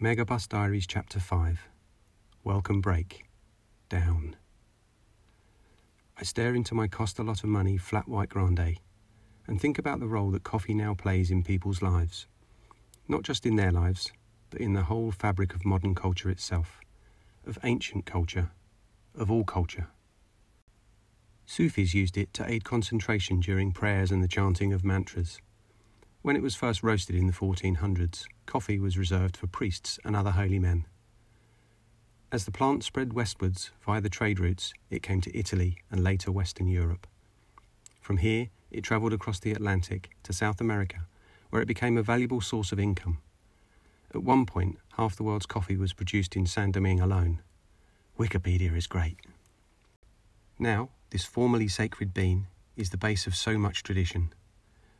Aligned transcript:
Megabus 0.00 0.48
Diaries, 0.48 0.86
Chapter 0.86 1.18
5 1.18 1.58
Welcome 2.44 2.80
Break 2.80 3.24
Down. 3.88 4.36
I 6.16 6.22
stare 6.22 6.54
into 6.54 6.72
my 6.72 6.86
cost 6.86 7.18
a 7.18 7.24
lot 7.24 7.42
of 7.42 7.50
money 7.50 7.76
flat 7.76 8.06
white 8.06 8.28
grande 8.28 8.78
and 9.48 9.60
think 9.60 9.76
about 9.76 9.98
the 9.98 10.06
role 10.06 10.30
that 10.30 10.44
coffee 10.44 10.72
now 10.72 10.94
plays 10.94 11.32
in 11.32 11.42
people's 11.42 11.82
lives. 11.82 12.28
Not 13.08 13.24
just 13.24 13.44
in 13.44 13.56
their 13.56 13.72
lives, 13.72 14.12
but 14.50 14.60
in 14.60 14.74
the 14.74 14.84
whole 14.84 15.10
fabric 15.10 15.52
of 15.52 15.64
modern 15.64 15.96
culture 15.96 16.30
itself, 16.30 16.78
of 17.44 17.58
ancient 17.64 18.06
culture, 18.06 18.52
of 19.16 19.32
all 19.32 19.42
culture. 19.42 19.88
Sufis 21.44 21.92
used 21.92 22.16
it 22.16 22.32
to 22.34 22.48
aid 22.48 22.62
concentration 22.62 23.40
during 23.40 23.72
prayers 23.72 24.12
and 24.12 24.22
the 24.22 24.28
chanting 24.28 24.72
of 24.72 24.84
mantras. 24.84 25.40
When 26.22 26.36
it 26.36 26.42
was 26.42 26.54
first 26.54 26.82
roasted 26.82 27.16
in 27.16 27.26
the 27.26 27.32
1400s, 27.32 28.24
coffee 28.46 28.78
was 28.78 28.98
reserved 28.98 29.36
for 29.36 29.46
priests 29.46 29.98
and 30.04 30.16
other 30.16 30.32
holy 30.32 30.58
men. 30.58 30.86
As 32.30 32.44
the 32.44 32.50
plant 32.50 32.84
spread 32.84 33.14
westwards 33.14 33.70
via 33.80 34.00
the 34.00 34.10
trade 34.10 34.38
routes, 34.38 34.74
it 34.90 35.02
came 35.02 35.20
to 35.22 35.38
Italy 35.38 35.78
and 35.90 36.04
later 36.04 36.30
Western 36.30 36.68
Europe. 36.68 37.06
From 38.00 38.18
here, 38.18 38.48
it 38.70 38.82
travelled 38.82 39.12
across 39.12 39.38
the 39.40 39.52
Atlantic 39.52 40.10
to 40.24 40.32
South 40.32 40.60
America, 40.60 41.06
where 41.50 41.62
it 41.62 41.68
became 41.68 41.96
a 41.96 42.02
valuable 42.02 42.40
source 42.40 42.72
of 42.72 42.78
income. 42.80 43.18
At 44.14 44.22
one 44.22 44.44
point, 44.44 44.78
half 44.96 45.16
the 45.16 45.22
world's 45.22 45.46
coffee 45.46 45.76
was 45.76 45.92
produced 45.92 46.36
in 46.36 46.46
Saint 46.46 46.74
Domingue 46.74 47.00
alone. 47.00 47.40
Wikipedia 48.18 48.76
is 48.76 48.86
great. 48.86 49.18
Now, 50.58 50.90
this 51.10 51.24
formerly 51.24 51.68
sacred 51.68 52.12
bean 52.12 52.48
is 52.76 52.90
the 52.90 52.96
base 52.96 53.26
of 53.26 53.34
so 53.34 53.56
much 53.56 53.82
tradition. 53.82 54.32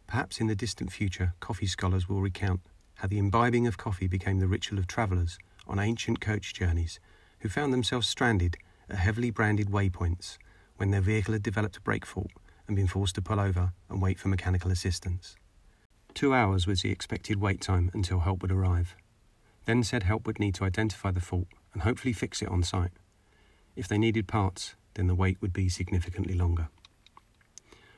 Perhaps 0.08 0.40
in 0.40 0.46
the 0.46 0.56
distant 0.56 0.90
future, 0.90 1.34
coffee 1.38 1.66
scholars 1.66 2.08
will 2.08 2.22
recount 2.22 2.62
how 2.96 3.06
the 3.06 3.18
imbibing 3.18 3.66
of 3.66 3.76
coffee 3.76 4.08
became 4.08 4.40
the 4.40 4.48
ritual 4.48 4.78
of 4.78 4.86
travellers 4.86 5.38
on 5.66 5.78
ancient 5.78 6.18
coach 6.18 6.54
journeys 6.54 6.98
who 7.40 7.48
found 7.50 7.72
themselves 7.72 8.08
stranded 8.08 8.56
at 8.88 8.96
heavily 8.96 9.30
branded 9.30 9.68
waypoints 9.68 10.38
when 10.76 10.90
their 10.90 11.02
vehicle 11.02 11.34
had 11.34 11.42
developed 11.42 11.76
a 11.76 11.80
brake 11.82 12.06
fault 12.06 12.30
and 12.66 12.74
been 12.74 12.86
forced 12.86 13.14
to 13.14 13.22
pull 13.22 13.38
over 13.38 13.72
and 13.90 14.00
wait 14.00 14.18
for 14.18 14.28
mechanical 14.28 14.70
assistance. 14.70 15.36
Two 16.14 16.34
hours 16.34 16.66
was 16.66 16.80
the 16.80 16.90
expected 16.90 17.38
wait 17.38 17.60
time 17.60 17.90
until 17.92 18.20
help 18.20 18.40
would 18.40 18.50
arrive. 18.50 18.96
Then 19.66 19.84
said 19.84 20.04
help 20.04 20.26
would 20.26 20.40
need 20.40 20.54
to 20.54 20.64
identify 20.64 21.10
the 21.10 21.20
fault 21.20 21.48
and 21.74 21.82
hopefully 21.82 22.14
fix 22.14 22.40
it 22.40 22.48
on 22.48 22.62
site. 22.62 22.92
If 23.76 23.86
they 23.86 23.98
needed 23.98 24.26
parts, 24.26 24.74
then 24.94 25.06
the 25.06 25.14
wait 25.14 25.36
would 25.42 25.52
be 25.52 25.68
significantly 25.68 26.34
longer. 26.34 26.68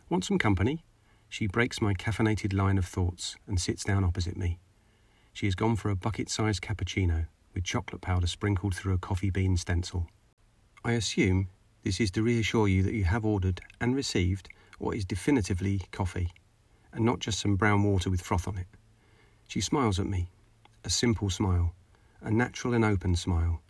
Want 0.08 0.24
some 0.24 0.38
company? 0.38 0.82
She 1.30 1.46
breaks 1.46 1.80
my 1.80 1.94
caffeinated 1.94 2.52
line 2.52 2.76
of 2.76 2.84
thoughts 2.84 3.36
and 3.46 3.60
sits 3.60 3.84
down 3.84 4.02
opposite 4.02 4.36
me. 4.36 4.58
She 5.32 5.46
has 5.46 5.54
gone 5.54 5.76
for 5.76 5.88
a 5.88 5.94
bucket 5.94 6.28
sized 6.28 6.60
cappuccino 6.60 7.26
with 7.54 7.62
chocolate 7.62 8.02
powder 8.02 8.26
sprinkled 8.26 8.74
through 8.74 8.94
a 8.94 8.98
coffee 8.98 9.30
bean 9.30 9.56
stencil. 9.56 10.08
I 10.84 10.92
assume 10.92 11.48
this 11.84 12.00
is 12.00 12.10
to 12.12 12.22
reassure 12.24 12.66
you 12.66 12.82
that 12.82 12.94
you 12.94 13.04
have 13.04 13.24
ordered 13.24 13.60
and 13.80 13.94
received 13.94 14.48
what 14.78 14.96
is 14.96 15.04
definitively 15.04 15.82
coffee, 15.92 16.32
and 16.92 17.04
not 17.04 17.20
just 17.20 17.38
some 17.38 17.54
brown 17.54 17.84
water 17.84 18.10
with 18.10 18.22
froth 18.22 18.48
on 18.48 18.58
it. 18.58 18.66
She 19.46 19.60
smiles 19.60 20.00
at 20.00 20.06
me, 20.06 20.30
a 20.84 20.90
simple 20.90 21.30
smile, 21.30 21.74
a 22.20 22.30
natural 22.32 22.74
and 22.74 22.84
open 22.84 23.14
smile. 23.14 23.62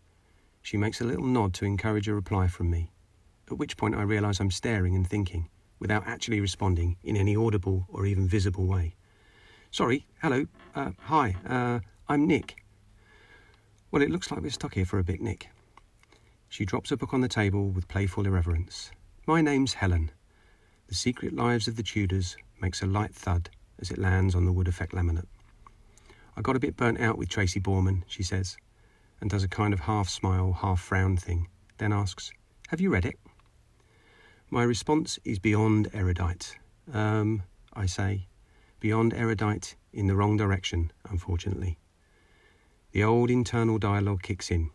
She 0.63 0.79
makes 0.79 1.03
a 1.03 1.05
little 1.05 1.27
nod 1.27 1.53
to 1.55 1.67
encourage 1.67 2.09
a 2.09 2.15
reply 2.15 2.49
from 2.49 2.71
me, 2.71 2.91
at 3.51 3.59
which 3.59 3.77
point 3.77 3.95
I 3.95 4.03
realise 4.03 4.41
I'm 4.41 4.51
staring 4.51 4.97
and 4.97 5.07
thinking 5.07 5.51
without 5.81 6.07
actually 6.07 6.41
responding 6.41 6.97
in 7.03 7.17
any 7.17 7.35
audible 7.35 7.87
or 7.89 8.07
even 8.07 8.29
visible 8.29 8.67
way. 8.67 8.95
Sorry, 9.73 10.07
hello, 10.23 10.47
uh, 10.75 10.91
hi, 11.01 11.35
uh, 11.49 11.81
I'm 12.09 12.27
Nick. 12.27 12.63
Well, 13.91 14.03
it 14.03 14.11
looks 14.11 14.31
like 14.31 14.43
we're 14.43 14.51
stuck 14.51 14.75
here 14.75 14.85
for 14.85 14.99
a 14.99 15.05
bit, 15.05 15.21
Nick. 15.21 15.49
She 16.49 16.65
drops 16.65 16.93
a 16.93 16.97
book 16.97 17.15
on 17.15 17.21
the 17.21 17.29
table 17.29 17.71
with 17.71 17.89
playful 17.89 18.27
irreverence. 18.27 18.91
My 19.27 19.41
name's 19.41 19.75
Helen. 19.75 20.11
The 20.89 20.95
Secret 20.95 21.35
Lives 21.35 21.69
of 21.69 21.77
the 21.77 21.83
Tudors 21.83 22.37
makes 22.61 22.83
a 22.83 22.87
light 22.87 23.15
thud 23.15 23.51
as 23.81 23.91
it 23.91 23.99
lands 23.99 24.35
on 24.35 24.45
the 24.45 24.53
wood 24.53 24.69
effect 24.69 24.93
laminate. 24.93 25.29
I 26.37 26.43
got 26.43 26.57
a 26.57 26.61
bit 26.61 26.77
burnt 26.77 27.01
out 27.01 27.17
with 27.17 27.29
Tracy 27.29 27.61
Borman, 27.61 28.03
she 28.07 28.23
says, 28.23 28.57
and 29.21 29.31
does 29.31 29.45
a 29.45 29.49
kind 29.49 29.73
of 29.73 29.81
half 29.81 30.09
smile, 30.09 30.53
half 30.53 30.81
frown 30.81 31.17
thing, 31.17 31.49
then 31.79 31.93
asks, 31.93 32.33
Have 32.69 32.81
you 32.81 32.91
read 32.91 33.07
it? 33.07 33.19
My 34.53 34.65
response 34.65 35.21
is 35.25 35.39
beyond 35.39 35.91
erudite. 35.93 36.59
Um, 36.93 37.45
I 37.73 37.87
say, 37.87 38.27
beyond 38.81 39.15
erudite 39.15 39.77
in 39.93 40.09
the 40.09 40.17
wrong 40.17 40.37
direction, 40.37 40.91
unfortunately. 41.09 41.79
The 42.91 43.05
old 43.05 43.31
internal 43.31 43.79
dialogue 43.79 44.23
kicks 44.23 44.51
in. 44.51 44.71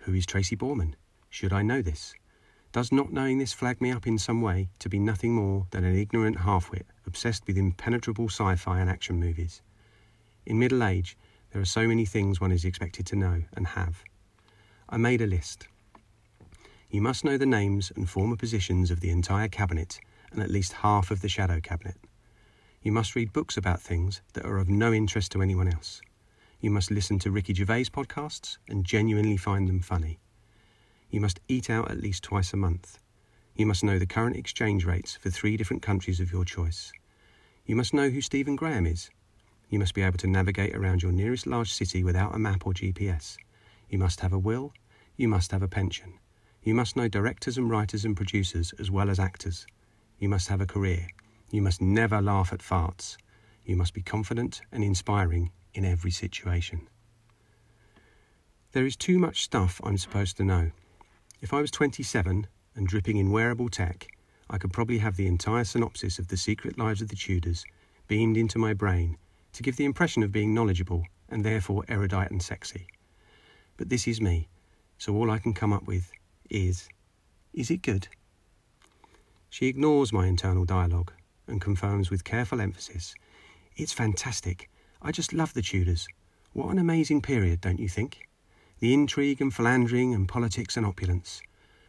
Who 0.00 0.12
is 0.12 0.26
Tracy 0.26 0.54
Borman? 0.54 0.96
Should 1.30 1.54
I 1.54 1.62
know 1.62 1.80
this? 1.80 2.14
Does 2.72 2.92
not 2.92 3.10
knowing 3.10 3.38
this 3.38 3.54
flag 3.54 3.80
me 3.80 3.90
up 3.90 4.06
in 4.06 4.18
some 4.18 4.42
way 4.42 4.68
to 4.80 4.90
be 4.90 4.98
nothing 4.98 5.34
more 5.34 5.66
than 5.70 5.84
an 5.84 5.96
ignorant 5.96 6.40
halfwit 6.40 6.84
obsessed 7.06 7.46
with 7.46 7.56
impenetrable 7.56 8.26
sci 8.26 8.54
fi 8.56 8.80
and 8.80 8.90
action 8.90 9.18
movies? 9.18 9.62
In 10.44 10.58
middle 10.58 10.84
age, 10.84 11.16
there 11.52 11.62
are 11.62 11.64
so 11.64 11.88
many 11.88 12.04
things 12.04 12.38
one 12.38 12.52
is 12.52 12.66
expected 12.66 13.06
to 13.06 13.16
know 13.16 13.44
and 13.54 13.68
have. 13.68 14.04
I 14.90 14.98
made 14.98 15.22
a 15.22 15.26
list. 15.26 15.68
You 16.88 17.00
must 17.00 17.24
know 17.24 17.36
the 17.36 17.46
names 17.46 17.92
and 17.96 18.08
former 18.08 18.36
positions 18.36 18.90
of 18.90 19.00
the 19.00 19.10
entire 19.10 19.48
cabinet 19.48 20.00
and 20.30 20.40
at 20.40 20.50
least 20.50 20.72
half 20.72 21.10
of 21.10 21.20
the 21.20 21.28
shadow 21.28 21.60
cabinet. 21.60 21.96
You 22.80 22.92
must 22.92 23.16
read 23.16 23.32
books 23.32 23.56
about 23.56 23.80
things 23.80 24.22
that 24.34 24.44
are 24.44 24.58
of 24.58 24.68
no 24.68 24.92
interest 24.92 25.32
to 25.32 25.42
anyone 25.42 25.66
else. 25.66 26.00
You 26.60 26.70
must 26.70 26.92
listen 26.92 27.18
to 27.20 27.30
Ricky 27.30 27.54
Gervais 27.54 27.86
podcasts 27.86 28.58
and 28.68 28.84
genuinely 28.84 29.36
find 29.36 29.68
them 29.68 29.80
funny. 29.80 30.20
You 31.10 31.20
must 31.20 31.40
eat 31.48 31.68
out 31.68 31.90
at 31.90 32.00
least 32.00 32.22
twice 32.22 32.52
a 32.52 32.56
month. 32.56 32.98
You 33.56 33.66
must 33.66 33.82
know 33.82 33.98
the 33.98 34.06
current 34.06 34.36
exchange 34.36 34.84
rates 34.84 35.16
for 35.16 35.30
three 35.30 35.56
different 35.56 35.82
countries 35.82 36.20
of 36.20 36.30
your 36.30 36.44
choice. 36.44 36.92
You 37.64 37.74
must 37.74 37.94
know 37.94 38.10
who 38.10 38.20
Stephen 38.20 38.54
Graham 38.54 38.86
is. 38.86 39.10
You 39.68 39.80
must 39.80 39.94
be 39.94 40.02
able 40.02 40.18
to 40.18 40.28
navigate 40.28 40.76
around 40.76 41.02
your 41.02 41.12
nearest 41.12 41.46
large 41.46 41.72
city 41.72 42.04
without 42.04 42.34
a 42.34 42.38
map 42.38 42.66
or 42.66 42.72
GPS. 42.72 43.36
You 43.90 43.98
must 43.98 44.20
have 44.20 44.32
a 44.32 44.38
will. 44.38 44.72
You 45.16 45.26
must 45.26 45.50
have 45.50 45.62
a 45.62 45.68
pension. 45.68 46.14
You 46.66 46.74
must 46.74 46.96
know 46.96 47.06
directors 47.06 47.56
and 47.56 47.70
writers 47.70 48.04
and 48.04 48.16
producers 48.16 48.74
as 48.80 48.90
well 48.90 49.08
as 49.08 49.20
actors. 49.20 49.68
You 50.18 50.28
must 50.28 50.48
have 50.48 50.60
a 50.60 50.66
career. 50.66 51.06
You 51.52 51.62
must 51.62 51.80
never 51.80 52.20
laugh 52.20 52.52
at 52.52 52.58
farts. 52.58 53.16
You 53.64 53.76
must 53.76 53.94
be 53.94 54.02
confident 54.02 54.62
and 54.72 54.82
inspiring 54.82 55.52
in 55.74 55.84
every 55.84 56.10
situation. 56.10 56.88
There 58.72 58.84
is 58.84 58.96
too 58.96 59.16
much 59.16 59.44
stuff 59.44 59.80
I'm 59.84 59.96
supposed 59.96 60.36
to 60.38 60.44
know. 60.44 60.72
If 61.40 61.54
I 61.54 61.60
was 61.60 61.70
27 61.70 62.48
and 62.74 62.86
dripping 62.88 63.18
in 63.18 63.30
wearable 63.30 63.68
tech, 63.68 64.08
I 64.50 64.58
could 64.58 64.72
probably 64.72 64.98
have 64.98 65.14
the 65.14 65.28
entire 65.28 65.62
synopsis 65.62 66.18
of 66.18 66.26
the 66.26 66.36
secret 66.36 66.76
lives 66.76 67.00
of 67.00 67.10
the 67.10 67.14
Tudors 67.14 67.64
beamed 68.08 68.36
into 68.36 68.58
my 68.58 68.74
brain 68.74 69.18
to 69.52 69.62
give 69.62 69.76
the 69.76 69.84
impression 69.84 70.24
of 70.24 70.32
being 70.32 70.52
knowledgeable 70.52 71.04
and 71.28 71.44
therefore 71.44 71.84
erudite 71.86 72.32
and 72.32 72.42
sexy. 72.42 72.88
But 73.76 73.88
this 73.88 74.08
is 74.08 74.20
me, 74.20 74.48
so 74.98 75.14
all 75.14 75.30
I 75.30 75.38
can 75.38 75.54
come 75.54 75.72
up 75.72 75.86
with 75.86 76.10
is 76.50 76.88
Is 77.52 77.70
it 77.70 77.82
good? 77.82 78.08
She 79.50 79.66
ignores 79.66 80.12
my 80.12 80.26
internal 80.26 80.64
dialogue 80.64 81.12
and 81.46 81.60
confirms 81.60 82.10
with 82.10 82.24
careful 82.24 82.60
emphasis 82.60 83.14
It's 83.76 83.92
fantastic. 83.92 84.70
I 85.02 85.12
just 85.12 85.32
love 85.32 85.54
the 85.54 85.62
Tudors. 85.62 86.08
What 86.52 86.70
an 86.70 86.78
amazing 86.78 87.20
period, 87.22 87.60
don't 87.60 87.78
you 87.78 87.88
think? 87.88 88.26
The 88.78 88.94
intrigue 88.94 89.40
and 89.40 89.54
philandering 89.54 90.14
and 90.14 90.28
politics 90.28 90.76
and 90.76 90.86
opulence. 90.86 91.42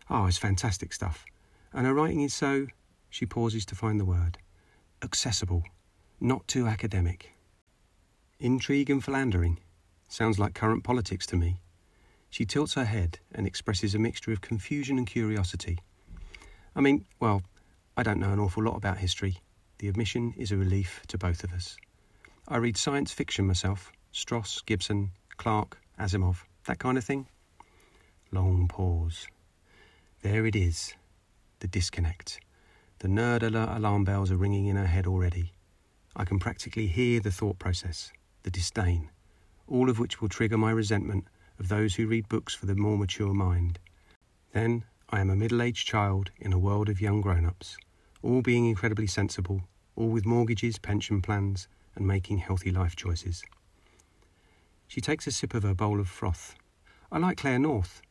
Oh, 0.10 0.26
it's 0.26 0.38
fantastic 0.38 0.94
stuff. 0.94 1.26
And 1.74 1.86
her 1.86 1.94
writing 1.94 2.22
is 2.22 2.34
so, 2.34 2.68
she 3.10 3.26
pauses 3.26 3.66
to 3.66 3.76
find 3.76 4.00
the 4.00 4.06
word, 4.06 4.38
accessible, 5.02 5.64
not 6.20 6.48
too 6.48 6.68
academic. 6.68 7.32
Intrigue 8.40 8.90
and 8.90 9.04
philandering. 9.04 9.60
Sounds 10.08 10.40
like 10.40 10.54
current 10.54 10.84
politics 10.84 11.26
to 11.28 11.36
me. 11.36 11.60
She 12.30 12.46
tilts 12.46 12.74
her 12.74 12.86
head 12.86 13.20
and 13.34 13.48
expresses 13.48 13.96
a 13.96 14.00
mixture 14.00 14.32
of 14.32 14.42
confusion 14.42 14.98
and 14.98 15.08
curiosity. 15.08 15.80
I 16.76 16.82
mean, 16.82 17.06
well, 17.20 17.42
I 17.96 18.04
don't 18.04 18.20
know 18.20 18.32
an 18.32 18.40
awful 18.40 18.64
lot 18.64 18.76
about 18.76 19.00
history. 19.00 19.38
The 19.80 19.88
admission 19.88 20.34
is 20.38 20.52
a 20.52 20.58
relief 20.58 21.02
to 21.08 21.18
both 21.18 21.44
of 21.44 21.54
us. 21.54 21.78
I 22.48 22.58
read 22.58 22.78
science 22.78 23.12
fiction 23.12 23.48
myself 23.48 23.92
Stross, 24.14 24.66
Gibson, 24.66 25.12
Clarke, 25.38 25.78
Asimov, 26.00 26.44
that 26.66 26.80
kind 26.80 26.98
of 26.98 27.04
thing. 27.04 27.28
Long 28.32 28.68
pause. 28.68 29.28
There 30.22 30.46
it 30.46 30.56
is, 30.56 30.94
the 31.60 31.68
disconnect. 31.68 32.40
The 33.00 33.08
nerd 33.08 33.44
alert 33.44 33.70
alarm 33.70 34.04
bells 34.04 34.32
are 34.32 34.38
ringing 34.38 34.66
in 34.66 34.76
her 34.76 34.88
head 34.88 35.06
already. 35.06 35.54
I 36.16 36.26
can 36.26 36.40
practically 36.40 36.88
hear 36.88 37.20
the 37.20 37.32
thought 37.32 37.60
process, 37.60 38.12
the 38.44 38.50
disdain, 38.50 39.12
all 39.68 39.90
of 39.90 40.00
which 40.00 40.20
will 40.20 40.30
trigger 40.30 40.58
my 40.58 40.72
resentment 40.72 41.28
of 41.60 41.70
those 41.70 41.96
who 41.96 42.08
read 42.08 42.30
books 42.30 42.54
for 42.54 42.66
the 42.66 42.76
more 42.76 42.98
mature 42.98 43.34
mind. 43.34 43.80
Then 44.54 44.84
I 45.10 45.20
am 45.20 45.30
a 45.30 45.36
middle 45.36 45.62
aged 45.62 45.88
child 45.88 46.32
in 46.38 46.54
a 46.54 46.60
world 46.60 46.90
of 46.90 47.02
young 47.02 47.22
grown 47.22 47.46
ups, 47.46 47.78
all 48.22 48.42
being 48.42 48.66
incredibly 48.66 49.08
sensible, 49.08 49.62
all 49.96 50.10
with 50.10 50.26
mortgages, 50.26 50.78
pension 50.78 51.22
plans, 51.22 51.68
and 51.96 52.06
making 52.06 52.38
healthy 52.38 52.72
life 52.72 52.96
choices. 52.96 53.44
She 54.88 55.02
takes 55.02 55.28
a 55.28 55.32
sip 55.32 55.54
of 55.54 55.64
her 55.64 55.74
bowl 55.74 56.00
of 56.00 56.08
froth. 56.08 56.56
I 57.12 57.18
like 57.18 57.38
Claire 57.38 57.60
North. 57.60 58.02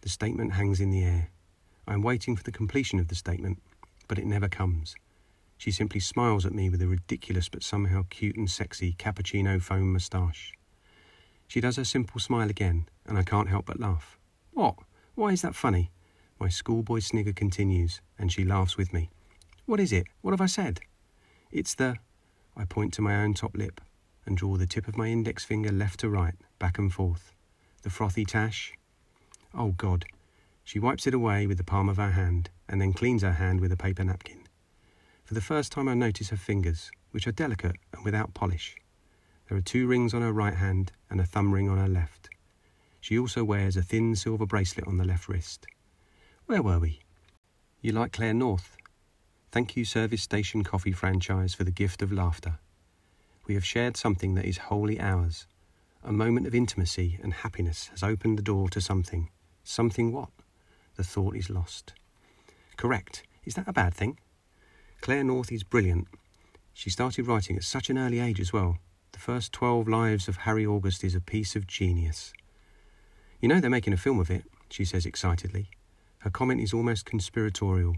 The 0.00 0.08
statement 0.08 0.52
hangs 0.52 0.80
in 0.80 0.90
the 0.90 1.04
air. 1.04 1.30
I 1.86 1.94
am 1.94 2.02
waiting 2.02 2.36
for 2.36 2.42
the 2.42 2.52
completion 2.52 2.98
of 2.98 3.08
the 3.08 3.14
statement, 3.14 3.62
but 4.08 4.18
it 4.18 4.26
never 4.26 4.48
comes. 4.48 4.94
She 5.56 5.70
simply 5.70 6.00
smiles 6.00 6.46
at 6.46 6.54
me 6.54 6.70
with 6.70 6.82
a 6.82 6.86
ridiculous 6.86 7.48
but 7.48 7.62
somehow 7.62 8.04
cute 8.10 8.36
and 8.36 8.50
sexy 8.50 8.92
cappuccino 8.92 9.60
foam 9.60 9.92
moustache. 9.92 10.52
She 11.48 11.60
does 11.60 11.76
her 11.76 11.84
simple 11.84 12.20
smile 12.20 12.50
again, 12.50 12.88
and 13.06 13.18
I 13.18 13.22
can't 13.22 13.48
help 13.48 13.66
but 13.66 13.80
laugh. 13.80 14.18
What? 14.52 14.76
Why 15.14 15.30
is 15.30 15.42
that 15.42 15.54
funny? 15.54 15.90
My 16.38 16.48
schoolboy 16.48 17.00
snigger 17.00 17.32
continues, 17.32 18.00
and 18.18 18.30
she 18.30 18.44
laughs 18.44 18.76
with 18.76 18.92
me. 18.92 19.10
What 19.64 19.80
is 19.80 19.92
it? 19.92 20.06
What 20.20 20.32
have 20.32 20.40
I 20.40 20.46
said? 20.46 20.80
It's 21.50 21.74
the. 21.74 21.96
I 22.56 22.64
point 22.64 22.92
to 22.94 23.02
my 23.02 23.16
own 23.16 23.34
top 23.34 23.56
lip 23.56 23.80
and 24.26 24.36
draw 24.36 24.56
the 24.56 24.66
tip 24.66 24.86
of 24.88 24.96
my 24.98 25.06
index 25.06 25.44
finger 25.44 25.72
left 25.72 26.00
to 26.00 26.10
right, 26.10 26.34
back 26.58 26.78
and 26.78 26.92
forth. 26.92 27.32
The 27.82 27.90
frothy 27.90 28.26
tash. 28.26 28.74
Oh 29.54 29.72
God. 29.72 30.04
She 30.64 30.78
wipes 30.78 31.06
it 31.06 31.14
away 31.14 31.46
with 31.46 31.56
the 31.56 31.64
palm 31.64 31.88
of 31.88 31.96
her 31.96 32.10
hand 32.10 32.50
and 32.68 32.80
then 32.80 32.92
cleans 32.92 33.22
her 33.22 33.32
hand 33.32 33.60
with 33.60 33.72
a 33.72 33.76
paper 33.76 34.04
napkin. 34.04 34.42
For 35.24 35.32
the 35.32 35.40
first 35.40 35.72
time, 35.72 35.88
I 35.88 35.94
notice 35.94 36.28
her 36.28 36.36
fingers, 36.36 36.90
which 37.10 37.26
are 37.26 37.32
delicate 37.32 37.76
and 37.94 38.04
without 38.04 38.34
polish. 38.34 38.76
There 39.48 39.56
are 39.56 39.62
two 39.62 39.86
rings 39.86 40.12
on 40.12 40.20
her 40.20 40.32
right 40.32 40.54
hand 40.54 40.92
and 41.08 41.20
a 41.20 41.24
thumb 41.24 41.54
ring 41.54 41.70
on 41.70 41.78
her 41.78 41.88
left. 41.88 42.28
She 43.00 43.18
also 43.18 43.44
wears 43.44 43.76
a 43.76 43.82
thin 43.82 44.14
silver 44.14 44.44
bracelet 44.44 44.86
on 44.86 44.98
the 44.98 45.04
left 45.04 45.28
wrist. 45.28 45.66
Where 46.44 46.62
were 46.62 46.78
we? 46.78 47.00
You 47.80 47.92
like 47.92 48.12
Claire 48.12 48.34
North? 48.34 48.76
Thank 49.50 49.76
you, 49.76 49.86
Service 49.86 50.22
Station 50.22 50.64
Coffee 50.64 50.92
franchise, 50.92 51.54
for 51.54 51.64
the 51.64 51.70
gift 51.70 52.02
of 52.02 52.12
laughter. 52.12 52.58
We 53.46 53.54
have 53.54 53.64
shared 53.64 53.96
something 53.96 54.34
that 54.34 54.44
is 54.44 54.58
wholly 54.58 55.00
ours. 55.00 55.46
A 56.04 56.12
moment 56.12 56.46
of 56.46 56.54
intimacy 56.54 57.18
and 57.22 57.32
happiness 57.32 57.88
has 57.88 58.02
opened 58.02 58.36
the 58.36 58.42
door 58.42 58.68
to 58.68 58.80
something. 58.82 59.30
Something 59.64 60.12
what? 60.12 60.28
The 60.96 61.04
thought 61.04 61.34
is 61.34 61.48
lost. 61.48 61.94
Correct. 62.76 63.22
Is 63.46 63.54
that 63.54 63.68
a 63.68 63.72
bad 63.72 63.94
thing? 63.94 64.18
Claire 65.00 65.24
North 65.24 65.50
is 65.50 65.62
brilliant. 65.62 66.08
She 66.74 66.90
started 66.90 67.26
writing 67.26 67.56
at 67.56 67.64
such 67.64 67.88
an 67.88 67.96
early 67.96 68.20
age 68.20 68.40
as 68.40 68.52
well. 68.52 68.76
The 69.18 69.24
first 69.24 69.52
12 69.52 69.88
lives 69.88 70.28
of 70.28 70.36
Harry 70.36 70.64
August 70.64 71.02
is 71.02 71.16
a 71.16 71.20
piece 71.20 71.56
of 71.56 71.66
genius. 71.66 72.32
You 73.40 73.48
know 73.48 73.58
they're 73.58 73.68
making 73.68 73.92
a 73.92 73.96
film 73.96 74.20
of 74.20 74.30
it, 74.30 74.44
she 74.70 74.84
says 74.84 75.04
excitedly. 75.04 75.70
Her 76.18 76.30
comment 76.30 76.60
is 76.60 76.72
almost 76.72 77.04
conspiratorial. 77.04 77.96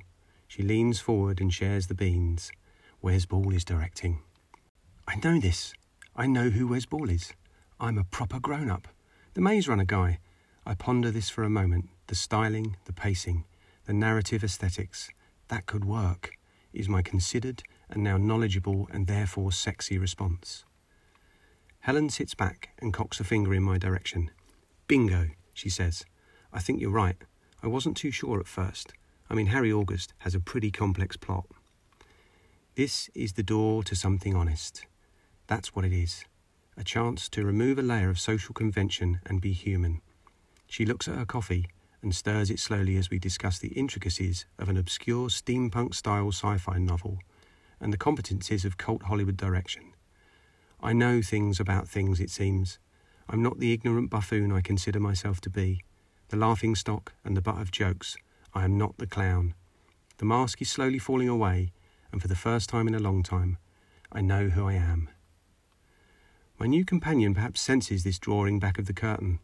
She 0.48 0.62
leans 0.62 0.98
forward 0.98 1.38
and 1.38 1.52
shares 1.52 1.88
the 1.88 1.94
beans. 1.94 2.50
Wes 3.02 3.26
Ball 3.26 3.52
is 3.52 3.66
directing. 3.66 4.22
I 5.06 5.16
know 5.16 5.38
this. 5.38 5.74
I 6.16 6.26
know 6.26 6.48
who 6.48 6.68
Wes 6.68 6.86
Ball 6.86 7.10
is. 7.10 7.34
I'm 7.78 7.98
a 7.98 8.04
proper 8.04 8.40
grown 8.40 8.70
up. 8.70 8.88
The 9.34 9.42
Maze 9.42 9.68
Runner 9.68 9.84
guy. 9.84 10.20
I 10.64 10.72
ponder 10.72 11.10
this 11.10 11.28
for 11.28 11.44
a 11.44 11.50
moment. 11.50 11.90
The 12.06 12.14
styling, 12.14 12.76
the 12.86 12.94
pacing, 12.94 13.44
the 13.84 13.92
narrative 13.92 14.42
aesthetics. 14.42 15.10
That 15.48 15.66
could 15.66 15.84
work, 15.84 16.30
is 16.72 16.88
my 16.88 17.02
considered 17.02 17.62
and 17.90 18.02
now 18.02 18.16
knowledgeable 18.16 18.88
and 18.90 19.06
therefore 19.06 19.52
sexy 19.52 19.98
response. 19.98 20.64
Helen 21.80 22.10
sits 22.10 22.34
back 22.34 22.70
and 22.80 22.92
cocks 22.92 23.20
a 23.20 23.24
finger 23.24 23.54
in 23.54 23.62
my 23.62 23.78
direction. 23.78 24.30
Bingo, 24.86 25.30
she 25.54 25.70
says. 25.70 26.04
I 26.52 26.60
think 26.60 26.80
you're 26.80 26.90
right. 26.90 27.16
I 27.62 27.68
wasn't 27.68 27.96
too 27.96 28.10
sure 28.10 28.38
at 28.38 28.46
first. 28.46 28.92
I 29.30 29.34
mean, 29.34 29.46
Harry 29.46 29.72
August 29.72 30.12
has 30.18 30.34
a 30.34 30.40
pretty 30.40 30.70
complex 30.70 31.16
plot. 31.16 31.46
This 32.74 33.08
is 33.14 33.32
the 33.32 33.42
door 33.42 33.82
to 33.84 33.94
something 33.94 34.34
honest. 34.34 34.84
That's 35.46 35.74
what 35.74 35.84
it 35.84 35.92
is 35.92 36.24
a 36.76 36.84
chance 36.84 37.28
to 37.28 37.44
remove 37.44 37.78
a 37.78 37.82
layer 37.82 38.08
of 38.08 38.18
social 38.18 38.54
convention 38.54 39.20
and 39.26 39.40
be 39.40 39.52
human. 39.52 40.00
She 40.66 40.86
looks 40.86 41.08
at 41.08 41.16
her 41.16 41.26
coffee 41.26 41.68
and 42.00 42.14
stirs 42.14 42.50
it 42.50 42.58
slowly 42.58 42.96
as 42.96 43.10
we 43.10 43.18
discuss 43.18 43.58
the 43.58 43.68
intricacies 43.68 44.46
of 44.58 44.70
an 44.70 44.78
obscure 44.78 45.28
steampunk 45.28 45.94
style 45.94 46.28
sci 46.28 46.56
fi 46.56 46.78
novel 46.78 47.18
and 47.80 47.92
the 47.92 47.98
competencies 47.98 48.64
of 48.64 48.78
cult 48.78 49.02
Hollywood 49.02 49.36
direction. 49.36 49.89
I 50.82 50.92
know 50.94 51.20
things 51.20 51.60
about 51.60 51.88
things, 51.88 52.20
it 52.20 52.30
seems. 52.30 52.78
I'm 53.28 53.42
not 53.42 53.58
the 53.58 53.72
ignorant 53.72 54.10
buffoon 54.10 54.50
I 54.50 54.60
consider 54.60 54.98
myself 54.98 55.40
to 55.42 55.50
be, 55.50 55.82
the 56.28 56.36
laughing 56.36 56.74
stock 56.74 57.12
and 57.24 57.36
the 57.36 57.42
butt 57.42 57.60
of 57.60 57.70
jokes. 57.70 58.16
I 58.54 58.64
am 58.64 58.78
not 58.78 58.96
the 58.98 59.06
clown. 59.06 59.54
The 60.16 60.24
mask 60.24 60.60
is 60.62 60.70
slowly 60.70 60.98
falling 60.98 61.28
away, 61.28 61.72
and 62.12 62.20
for 62.20 62.28
the 62.28 62.34
first 62.34 62.68
time 62.68 62.88
in 62.88 62.94
a 62.94 62.98
long 62.98 63.22
time, 63.22 63.58
I 64.10 64.20
know 64.20 64.48
who 64.48 64.66
I 64.66 64.72
am. 64.72 65.10
My 66.58 66.66
new 66.66 66.84
companion 66.84 67.34
perhaps 67.34 67.60
senses 67.60 68.02
this 68.02 68.18
drawing 68.18 68.58
back 68.58 68.78
of 68.78 68.86
the 68.86 68.92
curtain. 68.92 69.38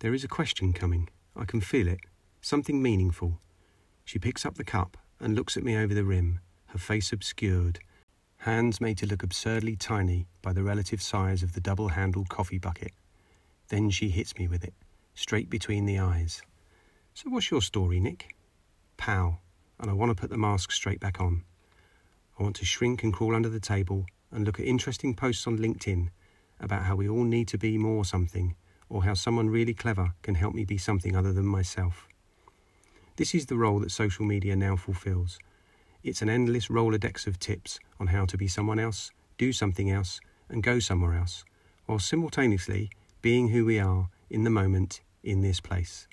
There 0.00 0.14
is 0.14 0.24
a 0.24 0.28
question 0.28 0.72
coming. 0.72 1.08
I 1.36 1.44
can 1.44 1.60
feel 1.60 1.88
it. 1.88 2.00
Something 2.40 2.82
meaningful. 2.82 3.40
She 4.04 4.18
picks 4.18 4.44
up 4.44 4.56
the 4.56 4.64
cup 4.64 4.96
and 5.20 5.34
looks 5.34 5.56
at 5.56 5.62
me 5.62 5.76
over 5.76 5.94
the 5.94 6.04
rim, 6.04 6.40
her 6.66 6.78
face 6.78 7.12
obscured, 7.12 7.80
hands 8.44 8.78
made 8.78 8.98
to 8.98 9.06
look 9.06 9.22
absurdly 9.22 9.74
tiny 9.74 10.26
by 10.42 10.52
the 10.52 10.62
relative 10.62 11.00
size 11.00 11.42
of 11.42 11.54
the 11.54 11.62
double 11.62 11.88
handled 11.88 12.28
coffee 12.28 12.58
bucket. 12.58 12.92
Then 13.68 13.88
she 13.88 14.10
hits 14.10 14.36
me 14.36 14.46
with 14.46 14.62
it, 14.62 14.74
straight 15.14 15.48
between 15.48 15.86
the 15.86 15.98
eyes. 15.98 16.42
So, 17.14 17.30
what's 17.30 17.50
your 17.50 17.62
story, 17.62 18.00
Nick? 18.00 18.34
Pow, 18.98 19.38
and 19.80 19.90
I 19.90 19.94
want 19.94 20.10
to 20.10 20.14
put 20.14 20.28
the 20.28 20.36
mask 20.36 20.72
straight 20.72 21.00
back 21.00 21.22
on. 21.22 21.42
I 22.38 22.42
want 22.42 22.56
to 22.56 22.66
shrink 22.66 23.02
and 23.02 23.14
crawl 23.14 23.34
under 23.34 23.48
the 23.48 23.60
table 23.60 24.04
and 24.30 24.44
look 24.44 24.60
at 24.60 24.66
interesting 24.66 25.14
posts 25.14 25.46
on 25.46 25.56
LinkedIn 25.56 26.10
about 26.60 26.82
how 26.82 26.96
we 26.96 27.08
all 27.08 27.24
need 27.24 27.48
to 27.48 27.56
be 27.56 27.78
more 27.78 28.04
something, 28.04 28.56
or 28.90 29.04
how 29.04 29.14
someone 29.14 29.48
really 29.48 29.72
clever 29.72 30.12
can 30.20 30.34
help 30.34 30.54
me 30.54 30.66
be 30.66 30.76
something 30.76 31.16
other 31.16 31.32
than 31.32 31.46
myself. 31.46 32.08
This 33.16 33.34
is 33.34 33.46
the 33.46 33.56
role 33.56 33.78
that 33.78 33.90
social 33.90 34.26
media 34.26 34.54
now 34.54 34.76
fulfills. 34.76 35.38
It's 36.04 36.20
an 36.20 36.28
endless 36.28 36.68
Rolodex 36.68 37.26
of 37.26 37.38
tips 37.38 37.80
on 37.98 38.08
how 38.08 38.26
to 38.26 38.36
be 38.36 38.46
someone 38.46 38.78
else, 38.78 39.10
do 39.38 39.54
something 39.54 39.90
else, 39.90 40.20
and 40.50 40.62
go 40.62 40.78
somewhere 40.78 41.14
else, 41.14 41.46
while 41.86 41.98
simultaneously 41.98 42.90
being 43.22 43.48
who 43.48 43.64
we 43.64 43.78
are 43.78 44.10
in 44.28 44.44
the 44.44 44.50
moment, 44.50 45.00
in 45.22 45.40
this 45.40 45.60
place. 45.60 46.06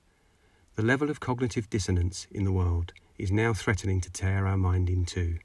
The 0.76 0.82
level 0.82 1.10
of 1.10 1.20
cognitive 1.20 1.70
dissonance 1.70 2.26
in 2.32 2.46
the 2.46 2.54
world 2.54 2.94
is 3.18 3.34
now 3.34 3.54
threatening 3.54 4.00
to 4.00 4.10
tear 4.10 4.48
our 4.48 4.56
mind 4.56 4.90
in 4.90 5.04
two. 5.04 5.40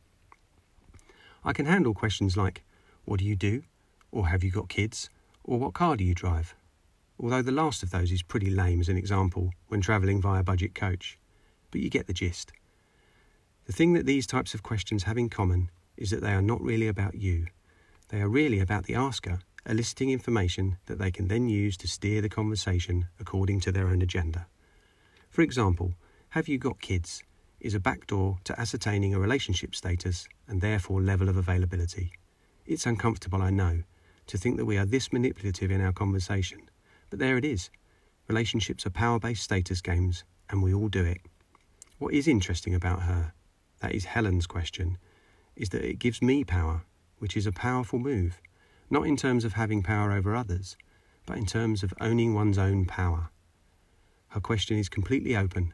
I 1.44 1.52
can 1.52 1.66
handle 1.66 1.92
questions 1.92 2.36
like, 2.36 2.62
What 3.04 3.18
do 3.18 3.24
you 3.24 3.34
do? 3.34 3.64
Or 4.12 4.28
have 4.28 4.44
you 4.44 4.52
got 4.52 4.68
kids? 4.68 5.10
Or 5.42 5.58
what 5.58 5.74
car 5.74 5.96
do 5.96 6.04
you 6.04 6.14
drive? 6.14 6.54
Although 7.18 7.42
the 7.42 7.50
last 7.50 7.82
of 7.82 7.90
those 7.90 8.12
is 8.12 8.22
pretty 8.22 8.50
lame 8.50 8.80
as 8.80 8.88
an 8.88 8.96
example 8.96 9.50
when 9.66 9.80
travelling 9.80 10.20
via 10.20 10.44
budget 10.44 10.72
coach. 10.72 11.18
But 11.72 11.80
you 11.80 11.90
get 11.90 12.06
the 12.06 12.12
gist. 12.12 12.52
The 13.66 13.72
thing 13.72 13.94
that 13.94 14.06
these 14.06 14.26
types 14.26 14.54
of 14.54 14.62
questions 14.62 15.02
have 15.04 15.18
in 15.18 15.28
common 15.28 15.70
is 15.96 16.10
that 16.10 16.22
they 16.22 16.32
are 16.32 16.42
not 16.42 16.60
really 16.60 16.88
about 16.88 17.14
you. 17.14 17.46
They 18.08 18.20
are 18.20 18.28
really 18.28 18.60
about 18.60 18.84
the 18.84 18.94
asker 18.94 19.40
eliciting 19.68 20.10
information 20.10 20.78
that 20.86 20.98
they 20.98 21.10
can 21.10 21.26
then 21.26 21.48
use 21.48 21.76
to 21.76 21.88
steer 21.88 22.20
the 22.20 22.28
conversation 22.28 23.08
according 23.18 23.58
to 23.58 23.72
their 23.72 23.88
own 23.88 24.00
agenda. 24.00 24.46
For 25.28 25.42
example, 25.42 25.94
have 26.30 26.46
you 26.46 26.58
got 26.58 26.80
kids? 26.80 27.24
is 27.58 27.74
a 27.74 27.80
backdoor 27.80 28.38
to 28.44 28.58
ascertaining 28.60 29.14
a 29.14 29.18
relationship 29.18 29.74
status 29.74 30.28
and 30.46 30.60
therefore 30.60 31.00
level 31.00 31.28
of 31.28 31.36
availability. 31.36 32.12
It's 32.66 32.86
uncomfortable, 32.86 33.42
I 33.42 33.50
know, 33.50 33.82
to 34.26 34.38
think 34.38 34.56
that 34.56 34.66
we 34.66 34.76
are 34.76 34.84
this 34.84 35.12
manipulative 35.12 35.70
in 35.70 35.80
our 35.80 35.92
conversation. 35.92 36.68
But 37.10 37.18
there 37.18 37.36
it 37.36 37.44
is. 37.44 37.70
Relationships 38.28 38.86
are 38.86 38.90
power 38.90 39.18
based 39.18 39.42
status 39.42 39.80
games, 39.80 40.24
and 40.50 40.62
we 40.62 40.74
all 40.74 40.88
do 40.88 41.04
it. 41.04 41.22
What 41.98 42.12
is 42.12 42.28
interesting 42.28 42.74
about 42.74 43.02
her, 43.02 43.32
that 43.86 43.94
is 43.94 44.06
Helen's 44.06 44.48
question, 44.48 44.98
is 45.54 45.68
that 45.68 45.84
it 45.84 46.00
gives 46.00 46.20
me 46.20 46.42
power, 46.42 46.82
which 47.20 47.36
is 47.36 47.46
a 47.46 47.52
powerful 47.52 48.00
move, 48.00 48.40
not 48.90 49.06
in 49.06 49.16
terms 49.16 49.44
of 49.44 49.52
having 49.52 49.80
power 49.80 50.10
over 50.10 50.34
others, 50.34 50.76
but 51.24 51.38
in 51.38 51.46
terms 51.46 51.84
of 51.84 51.94
owning 52.00 52.34
one's 52.34 52.58
own 52.58 52.84
power. 52.84 53.30
Her 54.30 54.40
question 54.40 54.76
is 54.76 54.88
completely 54.88 55.36
open. 55.36 55.72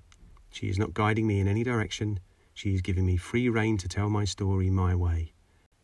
She 0.51 0.69
is 0.69 0.79
not 0.79 0.93
guiding 0.93 1.27
me 1.27 1.41
in 1.41 1.49
any 1.49 1.65
direction. 1.65 2.21
She 2.53 2.75
is 2.75 2.83
giving 2.83 3.07
me 3.07 3.17
free 3.17 3.49
rein 3.49 3.79
to 3.79 3.89
tell 3.89 4.11
my 4.11 4.27
story 4.27 4.69
my 4.69 4.95
way. 4.95 5.33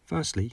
Firstly, 0.05 0.53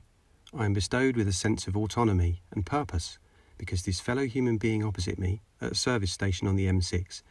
I 0.58 0.64
am 0.64 0.72
bestowed 0.72 1.18
with 1.18 1.28
a 1.28 1.34
sense 1.34 1.68
of 1.68 1.76
autonomy 1.76 2.42
and 2.52 2.66
purpose 2.66 3.20
because 3.58 3.84
this 3.84 4.00
fellow 4.00 4.26
human 4.26 4.56
being 4.56 4.82
opposite 4.82 5.20
me 5.20 5.42
at 5.60 5.74
a 5.74 5.76
service 5.76 6.14
station 6.14 6.48
on 6.48 6.56
the 6.56 6.68
M6 6.68 7.22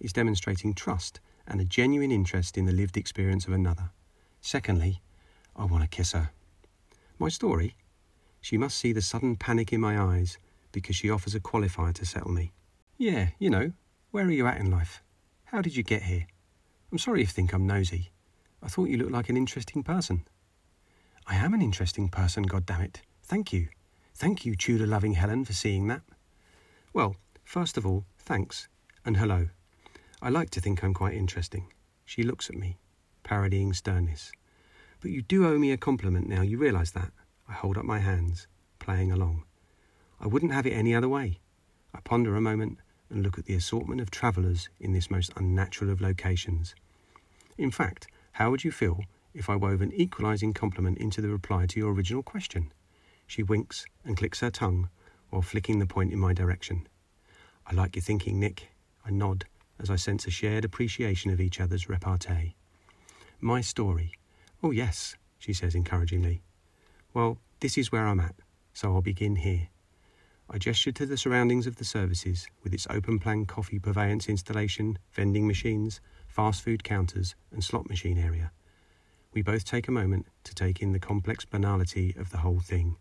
is 0.00 0.12
demonstrating 0.12 0.74
trust 0.74 1.18
and 1.46 1.60
a 1.60 1.64
genuine 1.64 2.10
interest 2.10 2.56
in 2.56 2.64
the 2.64 2.72
lived 2.72 2.96
experience 2.96 3.46
of 3.46 3.52
another. 3.52 3.90
Secondly, 4.40 5.00
I 5.54 5.64
want 5.64 5.82
to 5.82 5.88
kiss 5.88 6.12
her. 6.12 6.30
My 7.18 7.28
story? 7.28 7.76
She 8.40 8.58
must 8.58 8.76
see 8.76 8.92
the 8.92 9.02
sudden 9.02 9.36
panic 9.36 9.72
in 9.72 9.80
my 9.80 9.98
eyes 10.00 10.38
because 10.72 10.96
she 10.96 11.10
offers 11.10 11.34
a 11.34 11.40
qualifier 11.40 11.94
to 11.94 12.04
settle 12.04 12.30
me. 12.30 12.52
Yeah, 12.98 13.28
you 13.38 13.50
know, 13.50 13.72
where 14.10 14.24
are 14.24 14.30
you 14.30 14.46
at 14.46 14.58
in 14.58 14.70
life? 14.70 15.02
How 15.46 15.62
did 15.62 15.76
you 15.76 15.82
get 15.82 16.02
here? 16.02 16.26
I'm 16.92 16.98
sorry 16.98 17.22
if 17.22 17.28
you 17.28 17.32
think 17.32 17.52
I'm 17.52 17.66
nosy. 17.66 18.10
I 18.62 18.68
thought 18.68 18.88
you 18.88 18.98
looked 18.98 19.12
like 19.12 19.28
an 19.28 19.36
interesting 19.36 19.82
person. 19.82 20.26
I 21.26 21.36
am 21.36 21.54
an 21.54 21.62
interesting 21.62 22.08
person, 22.08 22.44
God 22.44 22.66
damn 22.66 22.82
it. 22.82 23.02
Thank 23.22 23.52
you. 23.52 23.68
Thank 24.14 24.46
you, 24.46 24.54
Tudor 24.54 24.86
loving 24.86 25.14
Helen, 25.14 25.44
for 25.44 25.52
seeing 25.52 25.88
that. 25.88 26.02
Well, 26.92 27.16
first 27.44 27.76
of 27.76 27.84
all, 27.84 28.04
thanks, 28.18 28.68
and 29.04 29.16
hello. 29.16 29.48
I 30.22 30.30
like 30.30 30.48
to 30.50 30.60
think 30.60 30.82
I'm 30.82 30.94
quite 30.94 31.14
interesting. 31.14 31.72
She 32.06 32.22
looks 32.22 32.48
at 32.48 32.56
me, 32.56 32.78
parodying 33.22 33.74
sternness. 33.74 34.32
But 35.00 35.10
you 35.10 35.20
do 35.20 35.46
owe 35.46 35.58
me 35.58 35.72
a 35.72 35.76
compliment 35.76 36.26
now, 36.26 36.40
you 36.40 36.56
realise 36.56 36.90
that? 36.92 37.12
I 37.46 37.52
hold 37.52 37.76
up 37.76 37.84
my 37.84 37.98
hands, 37.98 38.46
playing 38.78 39.12
along. 39.12 39.44
I 40.18 40.26
wouldn't 40.26 40.52
have 40.52 40.66
it 40.66 40.72
any 40.72 40.94
other 40.94 41.08
way. 41.08 41.40
I 41.92 42.00
ponder 42.00 42.34
a 42.34 42.40
moment 42.40 42.78
and 43.10 43.22
look 43.22 43.38
at 43.38 43.44
the 43.44 43.54
assortment 43.54 44.00
of 44.00 44.10
travellers 44.10 44.70
in 44.80 44.94
this 44.94 45.10
most 45.10 45.32
unnatural 45.36 45.90
of 45.90 46.00
locations. 46.00 46.74
In 47.58 47.70
fact, 47.70 48.08
how 48.32 48.50
would 48.50 48.64
you 48.64 48.72
feel 48.72 49.00
if 49.34 49.50
I 49.50 49.56
wove 49.56 49.82
an 49.82 49.92
equalising 49.92 50.54
compliment 50.54 50.98
into 50.98 51.20
the 51.20 51.28
reply 51.28 51.66
to 51.66 51.78
your 51.78 51.92
original 51.92 52.22
question? 52.22 52.72
She 53.26 53.42
winks 53.42 53.84
and 54.04 54.16
clicks 54.16 54.40
her 54.40 54.50
tongue 54.50 54.88
while 55.28 55.42
flicking 55.42 55.78
the 55.78 55.86
point 55.86 56.12
in 56.12 56.18
my 56.18 56.32
direction. 56.32 56.88
I 57.66 57.74
like 57.74 57.96
your 57.96 58.02
thinking, 58.02 58.40
Nick. 58.40 58.68
I 59.04 59.10
nod 59.10 59.44
as 59.80 59.90
I 59.90 59.96
sense 59.96 60.26
a 60.26 60.30
shared 60.30 60.64
appreciation 60.64 61.30
of 61.30 61.40
each 61.40 61.60
other's 61.60 61.88
repartee. 61.88 62.54
My 63.40 63.60
story. 63.60 64.12
Oh, 64.62 64.70
yes, 64.70 65.16
she 65.38 65.52
says 65.52 65.74
encouragingly. 65.74 66.42
Well, 67.12 67.38
this 67.60 67.78
is 67.78 67.92
where 67.92 68.06
I'm 68.06 68.20
at, 68.20 68.34
so 68.72 68.94
I'll 68.94 69.02
begin 69.02 69.36
here. 69.36 69.68
I 70.48 70.58
gesture 70.58 70.92
to 70.92 71.06
the 71.06 71.16
surroundings 71.16 71.66
of 71.66 71.76
the 71.76 71.84
services, 71.84 72.46
with 72.62 72.72
its 72.72 72.86
open 72.88 73.18
plan 73.18 73.46
coffee 73.46 73.78
purveyance 73.78 74.28
installation, 74.28 74.98
vending 75.12 75.46
machines, 75.46 76.00
fast 76.28 76.62
food 76.62 76.84
counters, 76.84 77.34
and 77.50 77.64
slot 77.64 77.88
machine 77.88 78.18
area. 78.18 78.52
We 79.32 79.42
both 79.42 79.64
take 79.64 79.88
a 79.88 79.92
moment 79.92 80.26
to 80.44 80.54
take 80.54 80.80
in 80.80 80.92
the 80.92 80.98
complex 80.98 81.44
banality 81.44 82.14
of 82.16 82.30
the 82.30 82.38
whole 82.38 82.60
thing. 82.60 82.96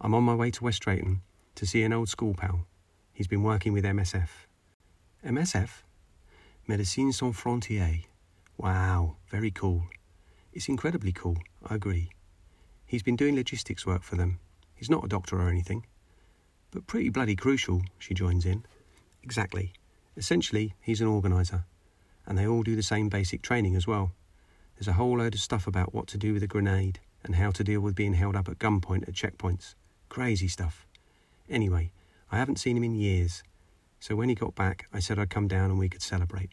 I'm 0.00 0.14
on 0.14 0.24
my 0.24 0.34
way 0.34 0.50
to 0.50 0.64
West 0.64 0.82
Drayton 0.82 1.22
to 1.54 1.66
see 1.66 1.82
an 1.82 1.92
old 1.92 2.08
school 2.08 2.34
pal. 2.34 2.66
He's 3.12 3.26
been 3.26 3.42
working 3.42 3.72
with 3.72 3.84
MSF. 3.84 4.28
MSF? 5.24 5.68
Médecins 6.68 7.14
Sans 7.14 7.32
Frontières. 7.32 8.06
Wow, 8.58 9.18
very 9.30 9.52
cool. 9.52 9.84
It's 10.52 10.68
incredibly 10.68 11.12
cool, 11.12 11.38
I 11.64 11.76
agree. 11.76 12.10
He's 12.84 13.04
been 13.04 13.14
doing 13.14 13.36
logistics 13.36 13.86
work 13.86 14.02
for 14.02 14.16
them. 14.16 14.40
He's 14.74 14.90
not 14.90 15.04
a 15.04 15.08
doctor 15.08 15.40
or 15.40 15.48
anything. 15.48 15.86
But 16.72 16.88
pretty 16.88 17.08
bloody 17.08 17.36
crucial, 17.36 17.82
she 18.00 18.14
joins 18.14 18.44
in. 18.44 18.64
Exactly. 19.22 19.74
Essentially, 20.16 20.74
he's 20.80 21.00
an 21.00 21.06
organiser. 21.06 21.66
And 22.26 22.36
they 22.36 22.48
all 22.48 22.64
do 22.64 22.74
the 22.74 22.82
same 22.82 23.08
basic 23.08 23.42
training 23.42 23.76
as 23.76 23.86
well. 23.86 24.10
There's 24.76 24.88
a 24.88 24.94
whole 24.94 25.18
load 25.18 25.34
of 25.34 25.40
stuff 25.40 25.68
about 25.68 25.94
what 25.94 26.08
to 26.08 26.18
do 26.18 26.32
with 26.32 26.42
a 26.42 26.48
grenade 26.48 26.98
and 27.22 27.36
how 27.36 27.52
to 27.52 27.62
deal 27.62 27.80
with 27.80 27.94
being 27.94 28.14
held 28.14 28.34
up 28.34 28.48
at 28.48 28.58
gunpoint 28.58 29.06
at 29.06 29.14
checkpoints. 29.14 29.76
Crazy 30.08 30.48
stuff. 30.48 30.84
Anyway, 31.48 31.92
I 32.32 32.38
haven't 32.38 32.58
seen 32.58 32.76
him 32.76 32.82
in 32.82 32.96
years. 32.96 33.44
So 34.00 34.14
when 34.14 34.28
he 34.28 34.34
got 34.34 34.54
back, 34.54 34.86
I 34.92 35.00
said 35.00 35.18
I'd 35.18 35.30
come 35.30 35.48
down 35.48 35.70
and 35.70 35.78
we 35.78 35.88
could 35.88 36.02
celebrate. 36.02 36.50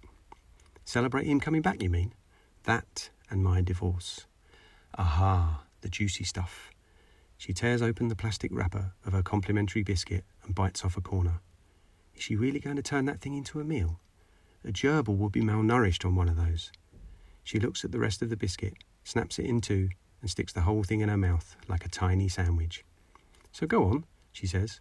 Celebrate 0.86 1.28
him 1.28 1.40
coming 1.40 1.62
back, 1.62 1.82
you 1.82 1.90
mean? 1.90 2.14
That 2.64 3.10
and 3.30 3.44
my 3.44 3.62
divorce. 3.62 4.26
Aha, 4.98 5.64
the 5.82 5.90
juicy 5.90 6.24
stuff. 6.24 6.72
She 7.38 7.54
tears 7.54 7.82
open 7.82 8.08
the 8.08 8.16
plastic 8.16 8.52
wrapper 8.54 8.94
of 9.06 9.14
her 9.14 9.24
complimentary 9.24 9.84
biscuit 9.84 10.24
and 10.44 10.56
bites 10.56 10.86
off 10.86 10.98
a 10.98 11.02
corner. 11.02 11.42
Is 12.16 12.24
she 12.24 12.36
really 12.36 12.60
going 12.60 12.76
to 12.76 12.82
turn 12.82 13.06
that 13.06 13.22
thing 13.22 13.36
into 13.36 13.60
a 13.60 13.64
meal? 13.64 14.00
A 14.64 14.72
gerbil 14.72 15.18
would 15.18 15.32
be 15.32 15.42
malnourished 15.42 16.06
on 16.06 16.16
one 16.16 16.30
of 16.30 16.38
those. 16.38 16.72
She 17.44 17.60
looks 17.60 17.84
at 17.84 17.92
the 17.92 18.00
rest 18.00 18.22
of 18.22 18.30
the 18.30 18.38
biscuit, 18.38 18.76
snaps 19.04 19.40
it 19.40 19.46
in 19.46 19.60
two, 19.60 19.90
and 20.22 20.30
sticks 20.30 20.54
the 20.54 20.62
whole 20.62 20.84
thing 20.84 21.02
in 21.02 21.10
her 21.10 21.18
mouth 21.18 21.58
like 21.68 21.86
a 21.86 21.90
tiny 21.90 22.30
sandwich. 22.30 22.86
So 23.52 23.68
go 23.68 23.84
on, 23.84 24.06
she 24.32 24.48
says, 24.48 24.80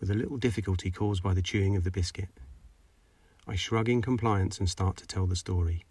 with 0.00 0.10
a 0.10 0.14
little 0.14 0.36
difficulty 0.36 0.90
caused 0.90 1.22
by 1.22 1.34
the 1.34 1.42
chewing 1.42 1.76
of 1.76 1.84
the 1.84 1.90
biscuit. 1.90 2.28
I 3.46 3.56
shrug 3.56 3.88
in 3.88 4.02
compliance 4.02 4.58
and 4.58 4.68
start 4.68 4.96
to 4.98 5.06
tell 5.06 5.26
the 5.26 5.36
story. 5.36 5.84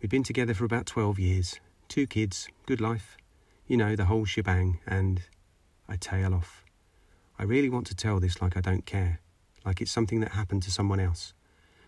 We've 0.00 0.10
been 0.10 0.22
together 0.22 0.54
for 0.54 0.64
about 0.64 0.86
12 0.86 1.18
years, 1.18 1.60
two 1.88 2.06
kids, 2.06 2.48
good 2.66 2.80
life, 2.80 3.16
you 3.66 3.76
know, 3.76 3.96
the 3.96 4.06
whole 4.06 4.24
shebang, 4.24 4.80
and 4.86 5.22
I 5.88 5.96
tail 5.96 6.34
off. 6.34 6.64
I 7.38 7.44
really 7.44 7.68
want 7.68 7.86
to 7.88 7.94
tell 7.94 8.20
this 8.20 8.40
like 8.40 8.56
I 8.56 8.60
don't 8.60 8.86
care, 8.86 9.20
like 9.64 9.80
it's 9.80 9.90
something 9.90 10.20
that 10.20 10.32
happened 10.32 10.62
to 10.64 10.70
someone 10.70 11.00
else, 11.00 11.34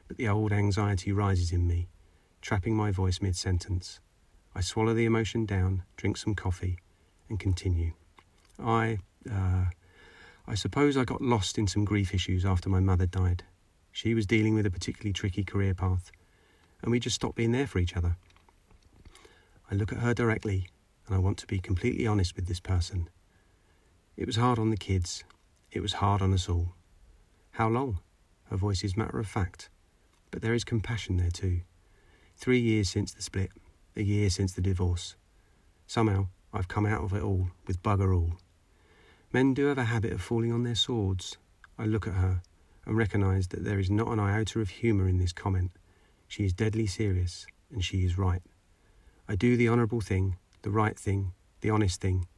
but 0.09 0.17
the 0.17 0.29
old 0.29 0.53
anxiety 0.53 1.13
rises 1.13 1.53
in 1.53 1.67
me, 1.67 1.89
trapping 2.41 2.77
my 2.77 2.91
voice 2.91 3.21
mid 3.21 3.37
sentence. 3.37 4.01
I 4.55 4.61
swallow 4.61 4.95
the 4.95 5.05
emotion 5.05 5.47
down, 5.47 5.83
drink 5.97 6.17
some 6.17 6.35
coffee, 6.35 6.79
and 7.29 7.41
continue. 7.41 7.93
I, 8.59 8.99
uh, 9.31 9.67
I 10.47 10.55
suppose 10.55 10.97
I 10.97 11.05
got 11.05 11.23
lost 11.23 11.59
in 11.59 11.67
some 11.67 11.85
grief 11.85 12.15
issues 12.15 12.45
after 12.45 12.69
my 12.69 12.81
mother 12.81 13.07
died. 13.07 13.45
She 13.93 14.15
was 14.15 14.27
dealing 14.27 14.55
with 14.55 14.67
a 14.67 14.71
particularly 14.71 15.13
tricky 15.13 15.45
career 15.45 15.75
path, 15.75 16.11
and 16.83 16.91
we 16.91 17.01
just 17.01 17.17
stopped 17.17 17.37
being 17.37 17.53
there 17.53 17.67
for 17.67 17.79
each 17.79 17.97
other. 17.97 18.17
I 19.71 19.75
look 19.75 19.93
at 19.93 20.01
her 20.01 20.13
directly 20.13 20.69
and 21.07 21.15
I 21.15 21.19
want 21.19 21.39
to 21.39 21.47
be 21.47 21.59
completely 21.59 22.07
honest 22.07 22.37
with 22.37 22.47
this 22.47 22.61
person. 22.61 23.09
It 24.17 24.27
was 24.27 24.37
hard 24.37 24.59
on 24.59 24.71
the 24.71 24.77
kids. 24.77 25.25
It 25.71 25.81
was 25.81 25.95
hard 25.95 26.23
on 26.23 26.33
us 26.33 26.49
all. 26.49 26.75
How 27.53 27.69
long? 27.69 28.01
Her 28.51 28.57
voice 28.57 28.85
is 28.85 28.97
matter 28.97 29.19
of 29.19 29.27
fact, 29.27 29.69
but 30.31 30.43
there 30.43 30.55
is 30.55 30.65
compassion 30.65 31.17
there 31.17 31.31
too. 31.31 31.61
Three 32.37 32.61
years 32.61 32.89
since 32.89 33.13
the 33.13 33.23
split, 33.23 33.51
a 33.97 34.03
year 34.03 34.31
since 34.31 34.53
the 34.53 34.61
divorce. 34.61 35.17
Somehow, 35.87 36.29
I've 36.53 36.69
come 36.69 36.87
out 36.87 37.03
of 37.03 37.13
it 37.13 37.23
all 37.23 37.49
with 37.67 37.83
bugger 37.83 38.15
all. 38.15 38.33
Men 39.35 39.53
do 39.53 39.67
have 39.67 39.79
a 39.79 39.87
habit 39.87 40.13
of 40.13 40.23
falling 40.23 40.53
on 40.53 40.63
their 40.63 40.77
swords. 40.77 41.39
I 41.77 41.87
look 41.87 42.07
at 42.07 42.15
her 42.15 42.41
and 42.87 42.97
recognise 42.97 43.49
that 43.49 43.65
there 43.65 43.81
is 43.81 43.91
not 43.91 44.07
an 44.07 44.21
iota 44.21 44.61
of 44.61 44.69
humour 44.69 45.09
in 45.09 45.19
this 45.19 45.33
comment. 45.33 45.73
She 46.29 46.45
is 46.45 46.53
deadly 46.53 46.87
serious, 46.87 47.45
and 47.73 47.85
she 47.85 48.05
is 48.05 48.17
right. 48.17 48.43
I 49.29 49.35
do 49.35 49.57
the 49.57 49.69
honourable 49.69 50.01
thing 50.01 50.37
the 50.63 50.71
right 50.71 50.97
thing, 50.97 51.33
the 51.63 51.69
honest 51.69 52.01
thing, 52.01 52.29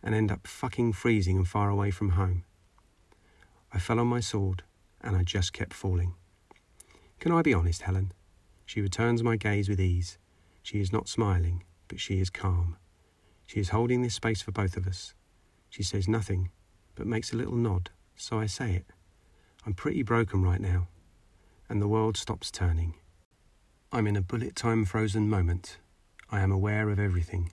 and 0.00 0.14
end 0.14 0.30
up 0.30 0.46
fucking 0.46 0.92
freezing 0.92 1.36
and 1.36 1.48
far 1.48 1.70
away 1.70 1.90
from 1.90 2.10
home. 2.10 2.44
I 3.74 3.80
fell 3.80 3.98
on 3.98 4.06
my 4.06 4.20
sword, 4.20 4.62
and 5.00 5.16
I 5.16 5.24
just 5.24 5.52
kept 5.52 5.74
falling. 5.74 6.14
Can 7.18 7.32
I 7.32 7.42
be 7.42 7.52
honest, 7.52 7.82
Helen? 7.82 8.12
She 8.64 8.80
returns 8.80 9.24
my 9.24 9.36
gaze 9.36 9.68
with 9.68 9.80
ease. 9.80 10.18
She 10.62 10.80
is 10.80 10.92
not 10.92 11.08
smiling, 11.08 11.64
but 11.88 11.98
she 11.98 12.20
is 12.20 12.30
calm. 12.30 12.76
She 13.44 13.58
is 13.58 13.70
holding 13.70 14.02
this 14.02 14.14
space 14.14 14.40
for 14.40 14.52
both 14.52 14.76
of 14.76 14.86
us. 14.86 15.14
She 15.70 15.82
says 15.82 16.08
nothing, 16.08 16.50
but 16.94 17.06
makes 17.06 17.32
a 17.32 17.36
little 17.36 17.56
nod, 17.56 17.90
so 18.16 18.38
I 18.38 18.46
say 18.46 18.74
it. 18.74 18.86
I'm 19.66 19.74
pretty 19.74 20.02
broken 20.02 20.42
right 20.42 20.60
now, 20.60 20.88
and 21.68 21.80
the 21.80 21.88
world 21.88 22.16
stops 22.16 22.50
turning. 22.50 22.94
I'm 23.92 24.06
in 24.06 24.16
a 24.16 24.22
bullet 24.22 24.56
time 24.56 24.84
frozen 24.84 25.28
moment. 25.28 25.78
I 26.30 26.40
am 26.40 26.52
aware 26.52 26.90
of 26.90 26.98
everything. 26.98 27.52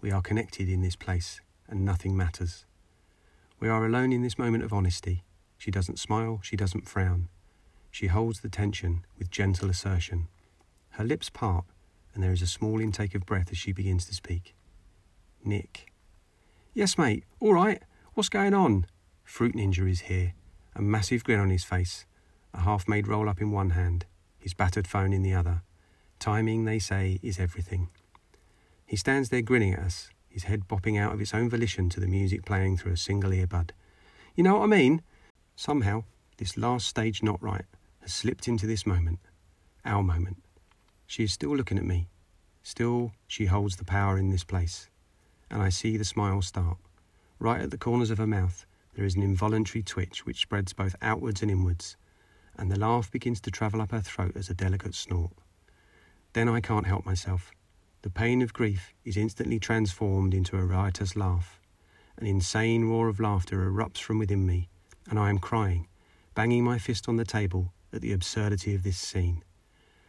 We 0.00 0.10
are 0.10 0.22
connected 0.22 0.68
in 0.68 0.82
this 0.82 0.96
place, 0.96 1.40
and 1.68 1.84
nothing 1.84 2.16
matters. 2.16 2.64
We 3.60 3.68
are 3.68 3.86
alone 3.86 4.12
in 4.12 4.22
this 4.22 4.38
moment 4.38 4.64
of 4.64 4.72
honesty. 4.72 5.22
She 5.56 5.70
doesn't 5.70 6.00
smile, 6.00 6.40
she 6.42 6.56
doesn't 6.56 6.88
frown. 6.88 7.28
She 7.92 8.08
holds 8.08 8.40
the 8.40 8.48
tension 8.48 9.04
with 9.18 9.30
gentle 9.30 9.70
assertion. 9.70 10.26
Her 10.90 11.04
lips 11.04 11.30
part, 11.30 11.64
and 12.12 12.22
there 12.22 12.32
is 12.32 12.42
a 12.42 12.46
small 12.46 12.80
intake 12.80 13.14
of 13.14 13.26
breath 13.26 13.52
as 13.52 13.58
she 13.58 13.72
begins 13.72 14.04
to 14.06 14.14
speak. 14.14 14.56
Nick. 15.44 15.91
Yes, 16.74 16.96
mate, 16.96 17.24
all 17.38 17.52
right. 17.52 17.82
What's 18.14 18.30
going 18.30 18.54
on? 18.54 18.86
Fruit 19.24 19.54
Ninja 19.54 19.90
is 19.90 20.00
here, 20.00 20.32
a 20.74 20.80
massive 20.80 21.22
grin 21.22 21.38
on 21.38 21.50
his 21.50 21.64
face, 21.64 22.06
a 22.54 22.60
half 22.60 22.88
made 22.88 23.06
roll 23.06 23.28
up 23.28 23.42
in 23.42 23.50
one 23.50 23.70
hand, 23.70 24.06
his 24.38 24.54
battered 24.54 24.86
phone 24.86 25.12
in 25.12 25.22
the 25.22 25.34
other. 25.34 25.60
Timing, 26.18 26.64
they 26.64 26.78
say, 26.78 27.18
is 27.22 27.38
everything. 27.38 27.88
He 28.86 28.96
stands 28.96 29.28
there 29.28 29.42
grinning 29.42 29.74
at 29.74 29.80
us, 29.80 30.08
his 30.30 30.44
head 30.44 30.66
bopping 30.66 30.98
out 30.98 31.12
of 31.12 31.20
its 31.20 31.34
own 31.34 31.50
volition 31.50 31.90
to 31.90 32.00
the 32.00 32.06
music 32.06 32.46
playing 32.46 32.78
through 32.78 32.92
a 32.92 32.96
single 32.96 33.32
earbud. 33.32 33.72
You 34.34 34.42
know 34.42 34.56
what 34.56 34.64
I 34.64 34.68
mean? 34.68 35.02
Somehow, 35.54 36.04
this 36.38 36.56
last 36.56 36.88
stage 36.88 37.22
not 37.22 37.42
right 37.42 37.66
has 38.00 38.14
slipped 38.14 38.48
into 38.48 38.66
this 38.66 38.86
moment, 38.86 39.18
our 39.84 40.02
moment. 40.02 40.42
She 41.06 41.24
is 41.24 41.34
still 41.34 41.54
looking 41.54 41.76
at 41.76 41.84
me. 41.84 42.08
Still, 42.62 43.12
she 43.26 43.44
holds 43.44 43.76
the 43.76 43.84
power 43.84 44.16
in 44.16 44.30
this 44.30 44.44
place. 44.44 44.88
And 45.52 45.62
I 45.62 45.68
see 45.68 45.96
the 45.96 46.04
smile 46.04 46.42
start. 46.42 46.78
Right 47.38 47.60
at 47.60 47.70
the 47.70 47.78
corners 47.78 48.10
of 48.10 48.18
her 48.18 48.26
mouth, 48.26 48.64
there 48.94 49.04
is 49.04 49.14
an 49.14 49.22
involuntary 49.22 49.82
twitch 49.82 50.24
which 50.24 50.40
spreads 50.40 50.72
both 50.72 50.96
outwards 51.02 51.42
and 51.42 51.50
inwards, 51.50 51.96
and 52.56 52.70
the 52.70 52.78
laugh 52.78 53.10
begins 53.10 53.40
to 53.42 53.50
travel 53.50 53.82
up 53.82 53.90
her 53.90 54.00
throat 54.00 54.32
as 54.34 54.48
a 54.48 54.54
delicate 54.54 54.94
snort. 54.94 55.32
Then 56.32 56.48
I 56.48 56.60
can't 56.60 56.86
help 56.86 57.04
myself. 57.04 57.52
The 58.00 58.10
pain 58.10 58.40
of 58.40 58.54
grief 58.54 58.94
is 59.04 59.16
instantly 59.18 59.58
transformed 59.58 60.32
into 60.32 60.56
a 60.56 60.64
riotous 60.64 61.16
laugh. 61.16 61.60
An 62.16 62.26
insane 62.26 62.86
roar 62.86 63.08
of 63.08 63.20
laughter 63.20 63.70
erupts 63.70 64.00
from 64.00 64.18
within 64.18 64.46
me, 64.46 64.68
and 65.08 65.18
I 65.18 65.28
am 65.28 65.38
crying, 65.38 65.86
banging 66.34 66.64
my 66.64 66.78
fist 66.78 67.08
on 67.08 67.16
the 67.16 67.24
table 67.24 67.72
at 67.92 68.00
the 68.00 68.12
absurdity 68.12 68.74
of 68.74 68.84
this 68.84 68.98
scene. 68.98 69.44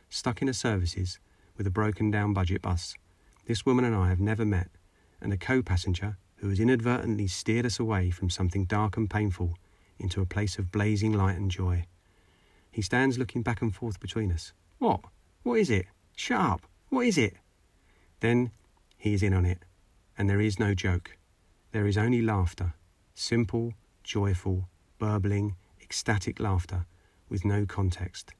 Stuck 0.10 0.42
in 0.42 0.48
a 0.48 0.54
services 0.54 1.20
with 1.58 1.68
a 1.68 1.72
broken 1.72 2.12
down 2.12 2.34
budget 2.34 2.62
bus, 2.62 2.96
this 3.46 3.66
woman 3.66 3.84
and 3.84 3.96
I 3.96 4.08
have 4.08 4.22
never 4.22 4.46
met, 4.46 4.70
and 5.24 5.34
a 5.34 5.38
co 5.38 5.64
passenger 5.64 6.18
who 6.36 6.50
has 6.50 6.60
inadvertently 6.60 7.26
steered 7.28 7.66
us 7.66 7.80
away 7.80 8.12
from 8.12 8.30
something 8.30 8.66
dark 8.66 8.98
and 8.98 9.10
painful 9.10 9.56
into 9.98 10.22
a 10.22 10.26
place 10.26 10.60
of 10.60 10.72
blazing 10.72 11.14
light 11.14 11.38
and 11.38 11.50
joy. 11.50 11.86
He 12.70 12.82
stands 12.82 13.18
looking 13.18 13.42
back 13.42 13.62
and 13.62 13.74
forth 13.74 14.00
between 14.00 14.32
us. 14.32 14.52
What? 14.80 15.02
What 15.44 15.60
is 15.60 15.70
it? 15.70 15.86
Shut 16.16 16.42
up. 16.42 16.62
What 16.90 17.06
is 17.06 17.18
it? 17.18 17.36
Then 18.20 18.52
he 18.98 19.14
is 19.14 19.24
in 19.24 19.34
on 19.34 19.46
it, 19.46 19.60
and 20.18 20.30
there 20.30 20.42
is 20.42 20.60
no 20.60 20.74
joke. 20.74 21.18
There 21.72 21.88
is 21.88 21.98
only 21.98 22.22
laughter, 22.22 22.74
simple, 23.14 23.74
joyful, 24.04 24.68
burbling, 25.00 25.56
ecstatic 25.82 26.40
laughter 26.40 26.86
with 27.30 27.46
no 27.46 27.66
context. 27.66 28.34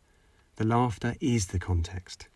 The 0.58 0.66
laughter 0.66 1.16
is 1.20 1.48
the 1.48 1.60
context. 1.60 2.28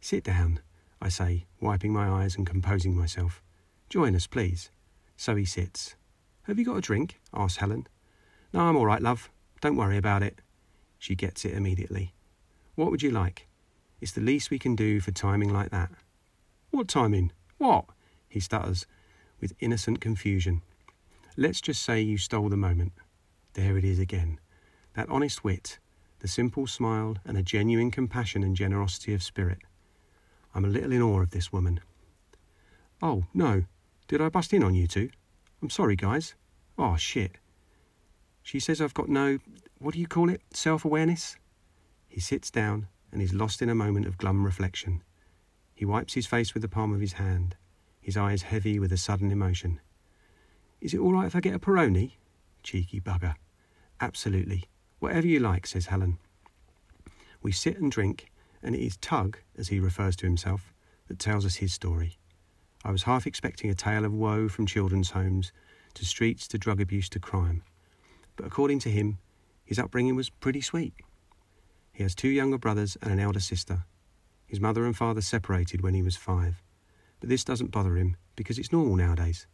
Sit 0.00 0.24
down, 0.24 0.60
I 1.00 1.08
say, 1.08 1.46
wiping 1.60 1.92
my 1.92 2.08
eyes 2.08 2.36
and 2.36 2.46
composing 2.46 2.96
myself. 2.96 3.42
Join 3.92 4.16
us, 4.16 4.26
please. 4.26 4.70
So 5.18 5.36
he 5.36 5.44
sits. 5.44 5.96
Have 6.44 6.58
you 6.58 6.64
got 6.64 6.78
a 6.78 6.80
drink? 6.80 7.20
asks 7.34 7.58
Helen. 7.58 7.86
No, 8.50 8.60
I'm 8.60 8.74
all 8.74 8.86
right, 8.86 9.02
love. 9.02 9.28
Don't 9.60 9.76
worry 9.76 9.98
about 9.98 10.22
it. 10.22 10.38
She 10.98 11.14
gets 11.14 11.44
it 11.44 11.52
immediately. 11.52 12.14
What 12.74 12.90
would 12.90 13.02
you 13.02 13.10
like? 13.10 13.48
It's 14.00 14.12
the 14.12 14.22
least 14.22 14.50
we 14.50 14.58
can 14.58 14.74
do 14.74 14.98
for 15.00 15.10
timing 15.10 15.52
like 15.52 15.72
that. 15.72 15.90
What 16.70 16.88
timing? 16.88 17.32
What? 17.58 17.84
He 18.30 18.40
stutters 18.40 18.86
with 19.42 19.52
innocent 19.60 20.00
confusion. 20.00 20.62
Let's 21.36 21.60
just 21.60 21.82
say 21.82 22.00
you 22.00 22.16
stole 22.16 22.48
the 22.48 22.56
moment. 22.56 22.92
There 23.52 23.76
it 23.76 23.84
is 23.84 23.98
again. 23.98 24.40
That 24.96 25.10
honest 25.10 25.44
wit, 25.44 25.78
the 26.20 26.28
simple 26.28 26.66
smile, 26.66 27.18
and 27.26 27.36
a 27.36 27.42
genuine 27.42 27.90
compassion 27.90 28.42
and 28.42 28.56
generosity 28.56 29.12
of 29.12 29.22
spirit. 29.22 29.58
I'm 30.54 30.64
a 30.64 30.68
little 30.68 30.92
in 30.92 31.02
awe 31.02 31.20
of 31.20 31.32
this 31.32 31.52
woman. 31.52 31.80
Oh, 33.02 33.24
no. 33.34 33.64
Did 34.12 34.20
I 34.20 34.28
bust 34.28 34.52
in 34.52 34.62
on 34.62 34.74
you 34.74 34.86
two? 34.86 35.08
I'm 35.62 35.70
sorry, 35.70 35.96
guys. 35.96 36.34
Oh, 36.76 36.96
shit. 36.96 37.38
She 38.42 38.60
says 38.60 38.78
I've 38.78 38.92
got 38.92 39.08
no, 39.08 39.38
what 39.78 39.94
do 39.94 40.00
you 40.00 40.06
call 40.06 40.28
it, 40.28 40.42
self 40.50 40.84
awareness? 40.84 41.36
He 42.08 42.20
sits 42.20 42.50
down 42.50 42.88
and 43.10 43.22
is 43.22 43.32
lost 43.32 43.62
in 43.62 43.70
a 43.70 43.74
moment 43.74 44.04
of 44.04 44.18
glum 44.18 44.44
reflection. 44.44 45.02
He 45.74 45.86
wipes 45.86 46.12
his 46.12 46.26
face 46.26 46.52
with 46.52 46.60
the 46.60 46.68
palm 46.68 46.92
of 46.92 47.00
his 47.00 47.14
hand, 47.14 47.56
his 48.02 48.18
eyes 48.18 48.42
heavy 48.42 48.78
with 48.78 48.92
a 48.92 48.98
sudden 48.98 49.30
emotion. 49.30 49.80
Is 50.82 50.92
it 50.92 51.00
all 51.00 51.14
right 51.14 51.24
if 51.24 51.34
I 51.34 51.40
get 51.40 51.54
a 51.54 51.58
Peroni? 51.58 52.16
Cheeky 52.62 53.00
bugger. 53.00 53.36
Absolutely. 53.98 54.64
Whatever 54.98 55.26
you 55.26 55.40
like, 55.40 55.66
says 55.66 55.86
Helen. 55.86 56.18
We 57.40 57.50
sit 57.50 57.78
and 57.78 57.90
drink, 57.90 58.30
and 58.62 58.74
it 58.74 58.82
is 58.82 58.98
Tug, 58.98 59.38
as 59.56 59.68
he 59.68 59.80
refers 59.80 60.16
to 60.16 60.26
himself, 60.26 60.74
that 61.08 61.18
tells 61.18 61.46
us 61.46 61.54
his 61.54 61.72
story. 61.72 62.18
I 62.84 62.90
was 62.90 63.04
half 63.04 63.26
expecting 63.26 63.70
a 63.70 63.74
tale 63.74 64.04
of 64.04 64.12
woe 64.12 64.48
from 64.48 64.66
children's 64.66 65.10
homes, 65.10 65.52
to 65.94 66.04
streets, 66.04 66.48
to 66.48 66.58
drug 66.58 66.80
abuse, 66.80 67.08
to 67.10 67.20
crime. 67.20 67.62
But 68.36 68.46
according 68.46 68.80
to 68.80 68.90
him, 68.90 69.18
his 69.64 69.78
upbringing 69.78 70.16
was 70.16 70.30
pretty 70.30 70.60
sweet. 70.60 70.94
He 71.92 72.02
has 72.02 72.14
two 72.14 72.28
younger 72.28 72.58
brothers 72.58 72.96
and 73.00 73.12
an 73.12 73.20
elder 73.20 73.40
sister. 73.40 73.84
His 74.46 74.60
mother 74.60 74.84
and 74.84 74.96
father 74.96 75.20
separated 75.20 75.82
when 75.82 75.94
he 75.94 76.02
was 76.02 76.16
five. 76.16 76.62
But 77.20 77.28
this 77.28 77.44
doesn't 77.44 77.70
bother 77.70 77.96
him 77.96 78.16
because 78.36 78.58
it's 78.58 78.72
normal 78.72 78.96
nowadays. 78.96 79.46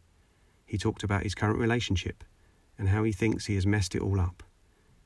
He 0.65 0.79
talked 0.79 1.03
about 1.03 1.23
his 1.23 1.35
current 1.35 1.59
relationship 1.59 2.25
and 2.79 2.89
how 2.89 3.03
he 3.03 3.13
thinks 3.13 3.47
he 3.47 3.57
has 3.57 3.67
messed 3.67 3.95
it 3.95 4.03
all 4.03 4.21
up. 4.21 4.43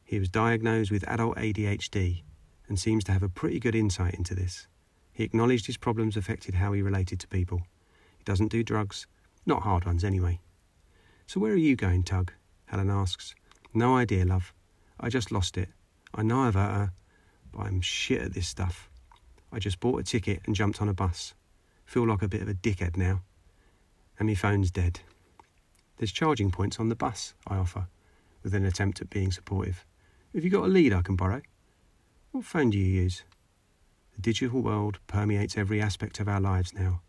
He 0.05 0.19
was 0.19 0.29
diagnosed 0.29 0.91
with 0.91 1.09
adult 1.09 1.37
ADHD 1.37 2.23
and 2.69 2.79
seems 2.79 3.03
to 3.05 3.13
have 3.13 3.23
a 3.23 3.29
pretty 3.29 3.59
good 3.59 3.75
insight 3.75 4.15
into 4.15 4.35
this. 4.35 4.67
He 5.13 5.25
acknowledged 5.25 5.67
his 5.67 5.77
problems 5.77 6.17
affected 6.17 6.55
how 6.55 6.73
he 6.73 6.83
related 6.83 7.19
to 7.21 7.29
people. 7.29 7.63
He 8.23 8.31
doesn't 8.31 8.53
do 8.53 8.63
drugs, 8.63 9.09
not 9.47 9.63
hard 9.63 9.85
ones 9.85 10.05
anyway. 10.05 10.39
So, 11.27 11.41
where 11.41 11.51
are 11.51 11.57
you 11.57 11.75
going, 11.75 12.05
Tug? 12.05 12.33
Helen 12.67 12.89
asks. 12.89 13.35
No 13.75 13.97
idea, 13.97 14.25
love. 14.25 14.55
I 15.01 15.09
just 15.09 15.33
lost 15.33 15.59
it. 15.59 15.71
I 16.15 16.23
know 16.23 16.43
I've 16.43 16.55
hurt 16.55 16.73
her, 16.73 16.83
uh, 16.85 16.89
but 17.53 17.67
I'm 17.67 17.81
shit 17.81 18.23
at 18.23 18.33
this 18.33 18.47
stuff. 18.47 18.89
I 19.51 19.59
just 19.59 19.81
bought 19.81 19.99
a 19.99 20.05
ticket 20.05 20.41
and 20.47 20.55
jumped 20.55 20.81
on 20.81 20.89
a 20.89 20.95
bus. 20.95 21.35
Feel 21.85 22.07
like 22.07 22.23
a 22.23 22.29
bit 22.29 22.43
of 22.43 22.49
a 22.49 22.55
dickhead 22.55 22.97
now. 22.97 23.23
And 24.21 24.29
my 24.29 24.37
phone's 24.37 24.71
dead. 24.71 25.01
There's 25.97 26.13
charging 26.13 26.53
points 26.53 26.79
on 26.79 26.91
the 26.91 26.95
bus, 26.95 27.35
I 27.49 27.57
offer, 27.57 27.89
with 28.45 28.55
an 28.55 28.65
attempt 28.65 29.01
at 29.01 29.11
being 29.11 29.33
supportive. 29.33 29.85
Have 30.33 30.45
you 30.45 30.51
got 30.51 30.67
a 30.67 30.69
lead 30.69 30.93
I 30.93 31.03
can 31.03 31.17
borrow? 31.17 31.43
What 32.31 32.45
phone 32.45 32.71
do 32.71 32.79
you 32.79 33.03
use? 33.03 33.25
The 34.15 34.23
digital 34.23 34.61
world 34.61 35.01
permeates 35.09 35.59
every 35.59 35.83
aspect 35.83 36.21
of 36.21 36.29
our 36.29 36.41
lives 36.41 36.73
now. 36.73 37.01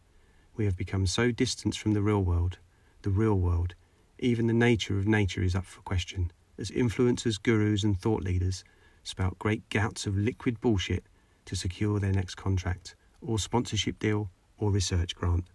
We 0.56 0.66
have 0.66 0.78
become 0.78 1.08
so 1.08 1.32
distant 1.32 1.76
from 1.76 1.94
the 1.94 2.02
real 2.02 2.24
world, 2.24 2.60
the 3.02 3.10
real 3.10 3.36
world, 3.36 3.76
even 4.20 4.48
the 4.48 4.54
nature 4.54 4.98
of 4.98 5.08
nature 5.08 5.42
is 5.42 5.56
up 5.56 5.66
for 5.66 5.82
question, 5.82 6.32
as 6.58 6.72
influencers, 6.72 7.42
gurus, 7.42 7.84
and 7.84 8.00
thought 8.00 8.24
leaders 8.24 8.64
spout 9.04 9.38
great 9.40 9.68
gouts 9.70 10.06
of 10.06 10.18
liquid 10.18 10.62
bullshit 10.62 11.04
to 11.46 11.56
secure 11.56 12.00
their 12.00 12.14
next 12.14 12.36
contract, 12.36 12.96
or 13.22 13.38
sponsorship 13.38 14.00
deal, 14.00 14.30
or 14.58 14.72
research 14.72 15.16
grant. 15.16 15.46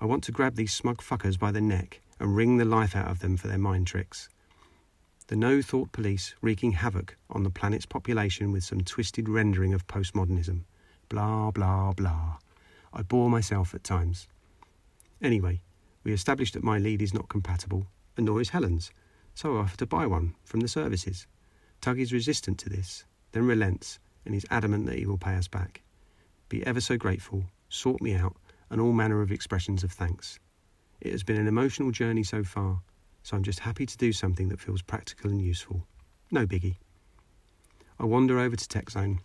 I 0.00 0.04
want 0.04 0.24
to 0.24 0.32
grab 0.32 0.56
these 0.56 0.74
smug 0.74 0.98
fuckers 0.98 1.38
by 1.38 1.50
the 1.50 1.60
neck 1.60 2.00
and 2.20 2.36
wring 2.36 2.58
the 2.58 2.64
life 2.64 2.94
out 2.94 3.10
of 3.10 3.20
them 3.20 3.36
for 3.36 3.48
their 3.48 3.58
mind 3.58 3.86
tricks 3.86 4.28
the 5.28 5.36
no 5.36 5.60
thought 5.60 5.92
police 5.92 6.34
wreaking 6.40 6.72
havoc 6.72 7.14
on 7.28 7.42
the 7.42 7.50
planet's 7.50 7.84
population 7.84 8.50
with 8.50 8.64
some 8.64 8.80
twisted 8.80 9.28
rendering 9.28 9.74
of 9.74 9.86
postmodernism. 9.86 10.62
Blah, 11.10 11.50
blah, 11.50 11.92
blah. 11.92 12.38
I 12.92 13.02
bore 13.02 13.30
myself 13.30 13.74
at 13.74 13.84
times. 13.84 14.28
Anyway, 15.20 15.60
we 16.04 16.12
established 16.12 16.54
that 16.54 16.64
my 16.64 16.78
lead 16.78 17.02
is 17.02 17.12
not 17.12 17.28
compatible, 17.28 17.86
and 18.16 18.26
nor 18.26 18.40
is 18.40 18.50
Helen's, 18.50 18.90
so 19.34 19.56
I 19.56 19.60
offer 19.60 19.76
to 19.78 19.86
buy 19.86 20.06
one 20.06 20.34
from 20.44 20.60
the 20.60 20.68
services. 20.68 21.26
Tug 21.80 22.00
is 22.00 22.12
resistant 22.12 22.58
to 22.58 22.68
this, 22.68 23.04
then 23.32 23.46
relents, 23.46 23.98
and 24.24 24.34
is 24.34 24.46
adamant 24.50 24.86
that 24.86 24.98
he 24.98 25.06
will 25.06 25.18
pay 25.18 25.34
us 25.34 25.48
back. 25.48 25.82
Be 26.48 26.66
ever 26.66 26.80
so 26.80 26.96
grateful, 26.96 27.44
sort 27.68 28.00
me 28.00 28.14
out, 28.14 28.36
and 28.70 28.80
all 28.80 28.92
manner 28.92 29.22
of 29.22 29.30
expressions 29.30 29.84
of 29.84 29.92
thanks. 29.92 30.38
It 31.00 31.12
has 31.12 31.22
been 31.22 31.36
an 31.38 31.46
emotional 31.46 31.90
journey 31.90 32.22
so 32.22 32.42
far, 32.42 32.80
so 33.22 33.36
I'm 33.36 33.42
just 33.42 33.60
happy 33.60 33.86
to 33.86 33.96
do 33.96 34.12
something 34.12 34.48
that 34.48 34.60
feels 34.60 34.82
practical 34.82 35.30
and 35.30 35.40
useful. 35.40 35.86
No 36.30 36.46
biggie. 36.46 36.76
I 38.00 38.04
wander 38.04 38.38
over 38.38 38.56
to 38.56 38.64
TechZone, 38.68 39.18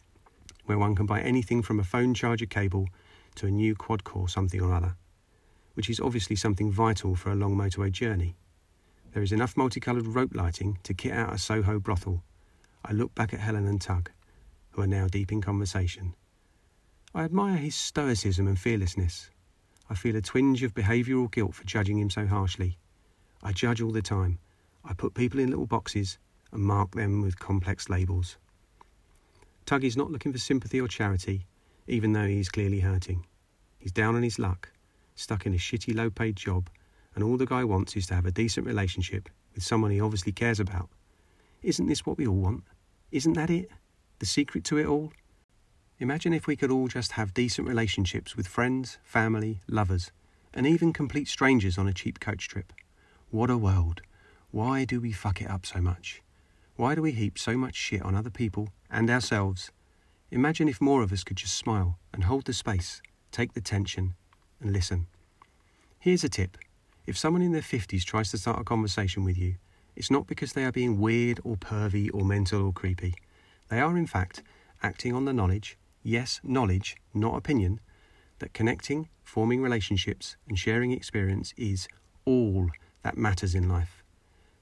where 0.66 0.78
one 0.78 0.96
can 0.96 1.06
buy 1.06 1.22
anything 1.22 1.62
from 1.62 1.80
a 1.80 1.84
phone 1.84 2.14
charger 2.14 2.46
cable 2.46 2.88
to 3.36 3.48
a 3.48 3.52
new 3.52 3.76
quad 3.76 4.04
core 4.04 4.30
something 4.30 4.62
or 4.62 4.74
other, 4.74 4.96
which 5.74 5.90
is 5.90 6.00
obviously 6.00 6.36
something 6.36 6.72
vital 6.72 7.16
for 7.16 7.32
a 7.32 7.36
long 7.36 7.56
motorway 7.56 7.92
journey. 7.92 8.36
There 9.14 9.24
is 9.24 9.32
enough 9.32 9.56
multicoloured 9.56 10.08
rope 10.08 10.34
lighting 10.34 10.80
to 10.84 10.94
kit 10.94 11.14
out 11.14 11.34
a 11.34 11.38
Soho 11.38 11.80
brothel. 11.80 12.24
I 12.84 12.94
look 12.94 13.14
back 13.14 13.34
at 13.34 13.40
Helen 13.40 13.68
and 13.68 13.80
Tug, 13.80 14.10
who 14.72 14.82
are 14.82 14.88
now 14.88 15.08
deep 15.08 15.32
in 15.32 15.42
conversation. 15.42 16.16
I 17.14 17.24
admire 17.24 17.58
his 17.58 17.76
stoicism 17.76 18.48
and 18.48 18.58
fearlessness. 18.58 19.30
I 19.90 19.94
feel 19.94 20.16
a 20.16 20.22
twinge 20.22 20.64
of 20.64 20.74
behavioural 20.74 21.32
guilt 21.32 21.54
for 21.54 21.64
judging 21.64 22.00
him 22.00 22.10
so 22.10 22.26
harshly. 22.26 22.80
I 23.44 23.52
judge 23.52 23.82
all 23.82 23.92
the 23.92 24.02
time. 24.02 24.40
I 24.84 24.94
put 24.94 25.14
people 25.14 25.40
in 25.40 25.50
little 25.50 25.68
boxes 25.68 26.18
and 26.52 26.64
mark 26.64 26.96
them 26.96 27.22
with 27.22 27.38
complex 27.38 27.90
labels. 27.90 28.38
Tug 29.66 29.84
is 29.84 29.96
not 29.96 30.12
looking 30.12 30.34
for 30.34 30.40
sympathy 30.40 30.82
or 30.82 30.88
charity, 30.88 31.46
even 31.88 32.14
though 32.14 32.28
he 32.28 32.40
is 32.40 32.50
clearly 32.50 32.80
hurting. 32.80 33.26
He's 33.78 33.92
down 33.92 34.16
on 34.16 34.24
his 34.24 34.40
luck, 34.40 34.72
stuck 35.16 35.46
in 35.46 35.54
a 35.54 35.58
shitty 35.58 35.96
low 35.96 36.10
paid 36.10 36.36
job, 36.36 36.70
and 37.16 37.24
all 37.24 37.38
the 37.38 37.46
guy 37.46 37.64
wants 37.64 37.96
is 37.96 38.08
to 38.08 38.16
have 38.16 38.26
a 38.26 38.32
decent 38.32 38.66
relationship 38.66 39.30
with 39.54 39.64
someone 39.64 39.92
he 39.92 40.02
obviously 40.02 40.32
cares 40.32 40.60
about. 40.60 40.90
Isn't 41.62 41.88
this 41.88 42.06
what 42.06 42.18
we 42.18 42.28
all 42.28 42.36
want? 42.36 42.64
Isn't 43.12 43.34
that 43.34 43.50
it? 43.50 43.70
The 44.20 44.26
secret 44.26 44.64
to 44.66 44.78
it 44.78 44.86
all? 44.86 45.12
Imagine 46.00 46.34
if 46.34 46.48
we 46.48 46.56
could 46.56 46.72
all 46.72 46.88
just 46.88 47.14
have 47.14 47.34
decent 47.34 47.68
relationships 47.68 48.36
with 48.36 48.48
friends, 48.48 48.98
family, 49.04 49.62
lovers, 49.68 50.12
and 50.54 50.66
even 50.66 50.92
complete 50.92 51.28
strangers 51.28 51.78
on 51.78 51.88
a 51.88 51.94
cheap 51.94 52.20
coach 52.20 52.48
trip. 52.48 52.74
What 53.30 53.50
a 53.50 53.58
world. 53.58 54.02
Why 54.52 54.86
do 54.86 55.00
we 55.00 55.12
fuck 55.12 55.42
it 55.42 55.50
up 55.50 55.66
so 55.66 55.82
much? 55.82 56.22
Why 56.76 56.96
do 56.96 57.02
we 57.02 57.12
heap 57.12 57.38
so 57.38 57.56
much 57.56 57.76
shit 57.76 58.02
on 58.02 58.16
other 58.16 58.30
people 58.30 58.70
and 58.90 59.10
ourselves? 59.10 59.72
Imagine 60.34 60.68
if 60.68 60.82
more 60.82 61.04
of 61.04 61.14
us 61.14 61.24
could 61.24 61.38
just 61.38 61.56
smile 61.56 62.00
and 62.12 62.24
hold 62.24 62.46
the 62.46 62.54
space, 62.54 63.04
take 63.32 63.54
the 63.54 63.62
tension, 63.62 64.16
and 64.60 64.74
listen. 64.74 65.06
Here's 66.00 66.24
a 66.24 66.30
tip 66.30 66.58
if 67.06 67.16
someone 67.16 67.44
in 67.44 67.52
their 67.52 67.62
50s 67.62 68.04
tries 68.04 68.32
to 68.32 68.40
start 68.40 68.60
a 68.60 68.64
conversation 68.64 69.24
with 69.24 69.38
you, 69.38 69.58
it's 69.96 70.10
not 70.10 70.26
because 70.26 70.54
they 70.54 70.66
are 70.66 70.72
being 70.72 71.00
weird 71.00 71.40
or 71.44 71.56
pervy 71.56 72.10
or 72.12 72.26
mental 72.26 72.66
or 72.66 72.74
creepy. 72.74 73.14
They 73.70 73.80
are, 73.80 73.96
in 73.96 74.08
fact, 74.08 74.42
acting 74.82 75.14
on 75.14 75.26
the 75.26 75.34
knowledge, 75.34 75.78
yes, 76.02 76.42
knowledge, 76.44 76.96
not 77.14 77.38
opinion, 77.38 77.80
that 78.40 78.54
connecting, 78.54 79.10
forming 79.22 79.62
relationships, 79.62 80.36
and 80.48 80.58
sharing 80.58 80.92
experience 80.92 81.54
is 81.58 81.88
all 82.26 82.72
that 83.04 83.20
matters 83.20 83.54
in 83.54 83.70
life. 83.70 84.04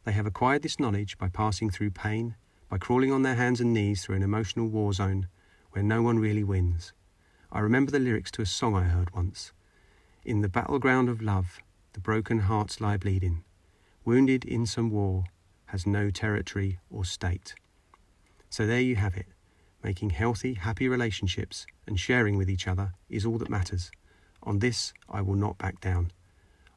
They 0.03 0.11
have 0.11 0.25
acquired 0.25 0.63
this 0.63 0.81
knowledge 0.81 1.17
by 1.17 1.29
passing 1.29 1.69
through 1.69 1.91
pain, 1.91 2.35
by 2.69 2.77
crawling 2.77 3.13
on 3.13 3.21
their 3.21 3.35
hands 3.35 3.61
and 3.61 3.73
knees 3.73 4.03
through 4.03 4.17
an 4.17 4.23
emotional 4.23 4.67
war 4.67 4.91
zone 4.91 5.27
where 5.71 5.83
no 5.83 6.01
one 6.01 6.19
really 6.19 6.43
wins. 6.43 6.93
I 7.51 7.59
remember 7.59 7.91
the 7.91 7.99
lyrics 7.99 8.31
to 8.31 8.41
a 8.41 8.45
song 8.45 8.75
I 8.75 8.83
heard 8.83 9.13
once. 9.13 9.51
In 10.23 10.41
the 10.41 10.49
battleground 10.49 11.09
of 11.09 11.21
love, 11.21 11.59
the 11.93 11.99
broken 11.99 12.39
hearts 12.39 12.79
lie 12.79 12.97
bleeding, 12.97 13.43
wounded 14.05 14.45
in 14.45 14.65
some 14.65 14.89
war, 14.89 15.25
has 15.65 15.87
no 15.87 16.09
territory 16.09 16.79
or 16.89 17.05
state. 17.05 17.55
So 18.49 18.65
there 18.67 18.81
you 18.81 18.95
have 18.97 19.15
it. 19.15 19.27
Making 19.83 20.11
healthy, 20.11 20.53
happy 20.53 20.87
relationships 20.87 21.65
and 21.87 21.99
sharing 21.99 22.37
with 22.37 22.49
each 22.49 22.67
other 22.67 22.93
is 23.09 23.25
all 23.25 23.37
that 23.39 23.49
matters. 23.49 23.91
On 24.43 24.59
this, 24.59 24.93
I 25.09 25.21
will 25.21 25.35
not 25.35 25.57
back 25.57 25.79
down. 25.81 26.11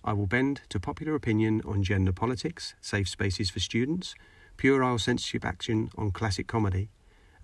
I 0.04 0.12
will 0.12 0.26
bend 0.26 0.62
to 0.68 0.80
popular 0.80 1.14
opinion 1.14 1.62
on 1.64 1.82
gender 1.82 2.12
politics, 2.12 2.74
safe 2.80 3.08
spaces 3.08 3.50
for 3.50 3.60
students, 3.60 4.14
puerile 4.56 4.98
censorship 4.98 5.44
action 5.44 5.90
on 5.96 6.10
classic 6.10 6.46
comedy, 6.46 6.88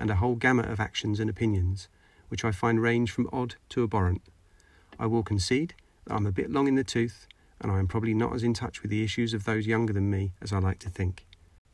and 0.01 0.11
a 0.11 0.17
whole 0.17 0.35
gamut 0.35 0.71
of 0.71 0.81
actions 0.81 1.21
and 1.21 1.31
opinions, 1.31 1.89
which 2.29 2.45
I 2.45 2.51
find 2.51 2.81
range 2.81 3.11
from 3.11 3.29
odd 3.33 3.57
to 3.71 3.85
abhorrent. 3.85 4.23
I 4.99 5.07
will 5.07 5.23
concede 5.23 5.75
that 6.07 6.15
I'm 6.15 6.27
a 6.27 6.33
bit 6.33 6.51
long 6.51 6.67
in 6.67 6.75
the 6.75 6.85
tooth, 6.85 7.27
and 7.61 7.71
I 7.71 7.79
am 7.79 7.87
probably 7.87 8.15
not 8.15 8.35
as 8.35 8.43
in 8.43 8.55
touch 8.55 8.83
with 8.83 8.91
the 8.91 9.05
issues 9.05 9.35
of 9.35 9.45
those 9.45 9.67
younger 9.67 9.93
than 9.93 10.11
me 10.11 10.33
as 10.41 10.53
I 10.53 10.59
like 10.59 10.79
to 10.81 10.91
think. 10.91 11.27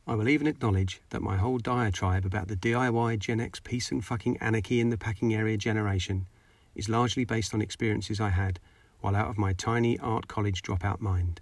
I 0.05 0.15
will 0.15 0.29
even 0.29 0.47
acknowledge 0.47 1.01
that 1.09 1.21
my 1.21 1.37
whole 1.37 1.57
diatribe 1.57 2.25
about 2.25 2.47
the 2.47 2.55
DIY 2.55 3.19
Gen 3.19 3.41
X 3.41 3.59
peace 3.59 3.91
and 3.91 4.03
fucking 4.03 4.37
anarchy 4.37 4.79
in 4.79 4.89
the 4.89 4.97
packing 4.97 5.33
area 5.33 5.57
generation 5.57 6.27
is 6.75 6.87
largely 6.87 7.25
based 7.25 7.53
on 7.53 7.61
experiences 7.61 8.21
I 8.21 8.29
had 8.29 8.59
while 9.01 9.15
out 9.15 9.29
of 9.29 9.37
my 9.37 9.53
tiny 9.53 9.99
art 9.99 10.27
college 10.27 10.61
dropout 10.61 11.01
mind. 11.01 11.41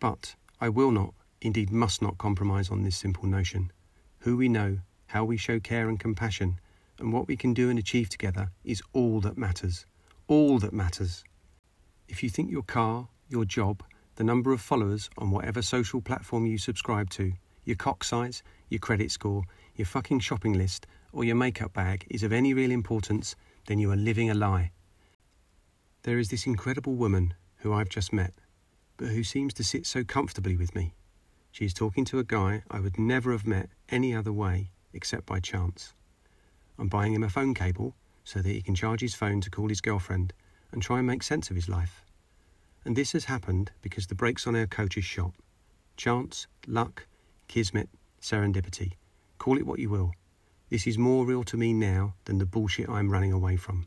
But 0.00 0.34
I 0.60 0.68
will 0.68 0.90
not, 0.90 1.12
indeed 1.40 1.70
must 1.70 2.00
not, 2.00 2.18
compromise 2.18 2.70
on 2.70 2.82
this 2.82 2.96
simple 2.96 3.26
notion. 3.28 3.72
Who 4.20 4.36
we 4.36 4.48
know, 4.48 4.78
how 5.08 5.24
we 5.24 5.36
show 5.36 5.58
care 5.58 5.88
and 5.88 5.98
compassion, 5.98 6.60
and 6.98 7.12
what 7.12 7.26
we 7.26 7.36
can 7.36 7.54
do 7.54 7.70
and 7.70 7.78
achieve 7.78 8.08
together 8.10 8.50
is 8.62 8.82
all 8.92 9.20
that 9.20 9.38
matters. 9.38 9.86
All 10.26 10.58
that 10.58 10.72
matters. 10.72 11.24
If 12.08 12.22
you 12.22 12.28
think 12.28 12.50
your 12.50 12.62
car, 12.62 13.08
your 13.28 13.46
job, 13.46 13.82
the 14.16 14.24
number 14.24 14.52
of 14.52 14.60
followers 14.60 15.08
on 15.16 15.30
whatever 15.30 15.62
social 15.62 16.02
platform 16.02 16.44
you 16.44 16.58
subscribe 16.58 17.08
to, 17.10 17.32
your 17.64 17.76
cock 17.76 18.04
size, 18.04 18.42
your 18.68 18.80
credit 18.80 19.10
score, 19.10 19.44
your 19.76 19.86
fucking 19.86 20.20
shopping 20.20 20.52
list, 20.52 20.86
or 21.12 21.24
your 21.24 21.36
makeup 21.36 21.72
bag 21.72 22.06
is 22.10 22.22
of 22.22 22.32
any 22.32 22.52
real 22.52 22.70
importance, 22.70 23.34
then 23.66 23.78
you 23.78 23.90
are 23.90 23.96
living 23.96 24.28
a 24.28 24.34
lie. 24.34 24.72
There 26.02 26.18
is 26.18 26.28
this 26.28 26.46
incredible 26.46 26.94
woman 26.94 27.32
who 27.58 27.72
I've 27.72 27.88
just 27.88 28.12
met, 28.12 28.34
but 28.98 29.08
who 29.08 29.24
seems 29.24 29.54
to 29.54 29.64
sit 29.64 29.86
so 29.86 30.04
comfortably 30.04 30.56
with 30.56 30.74
me. 30.74 30.94
She 31.50 31.64
is 31.64 31.72
talking 31.72 32.04
to 32.06 32.18
a 32.18 32.24
guy 32.24 32.62
I 32.70 32.80
would 32.80 32.98
never 32.98 33.32
have 33.32 33.46
met 33.46 33.70
any 33.88 34.14
other 34.14 34.32
way 34.32 34.70
except 34.92 35.26
by 35.26 35.40
chance. 35.40 35.94
I'm 36.78 36.88
buying 36.88 37.14
him 37.14 37.22
a 37.22 37.28
phone 37.28 37.54
cable 37.54 37.94
so 38.24 38.40
that 38.40 38.48
he 38.48 38.62
can 38.62 38.74
charge 38.74 39.00
his 39.00 39.14
phone 39.14 39.40
to 39.40 39.50
call 39.50 39.68
his 39.68 39.80
girlfriend 39.80 40.32
and 40.70 40.82
try 40.82 40.98
and 40.98 41.06
make 41.06 41.22
sense 41.22 41.50
of 41.50 41.56
his 41.56 41.68
life. 41.68 42.04
And 42.84 42.94
this 42.94 43.12
has 43.12 43.24
happened 43.24 43.72
because 43.82 44.06
the 44.06 44.14
brakes 44.14 44.46
on 44.46 44.54
our 44.54 44.66
coach 44.66 44.96
is 44.96 45.04
shot. 45.04 45.32
Chance, 45.96 46.46
luck, 46.66 47.06
kismet, 47.48 47.88
serendipity. 48.20 48.92
Call 49.38 49.58
it 49.58 49.66
what 49.66 49.78
you 49.78 49.90
will. 49.90 50.12
This 50.70 50.86
is 50.86 50.98
more 50.98 51.24
real 51.24 51.44
to 51.44 51.56
me 51.56 51.72
now 51.72 52.14
than 52.26 52.38
the 52.38 52.46
bullshit 52.46 52.88
I'm 52.88 53.10
running 53.10 53.32
away 53.32 53.56
from. 53.56 53.86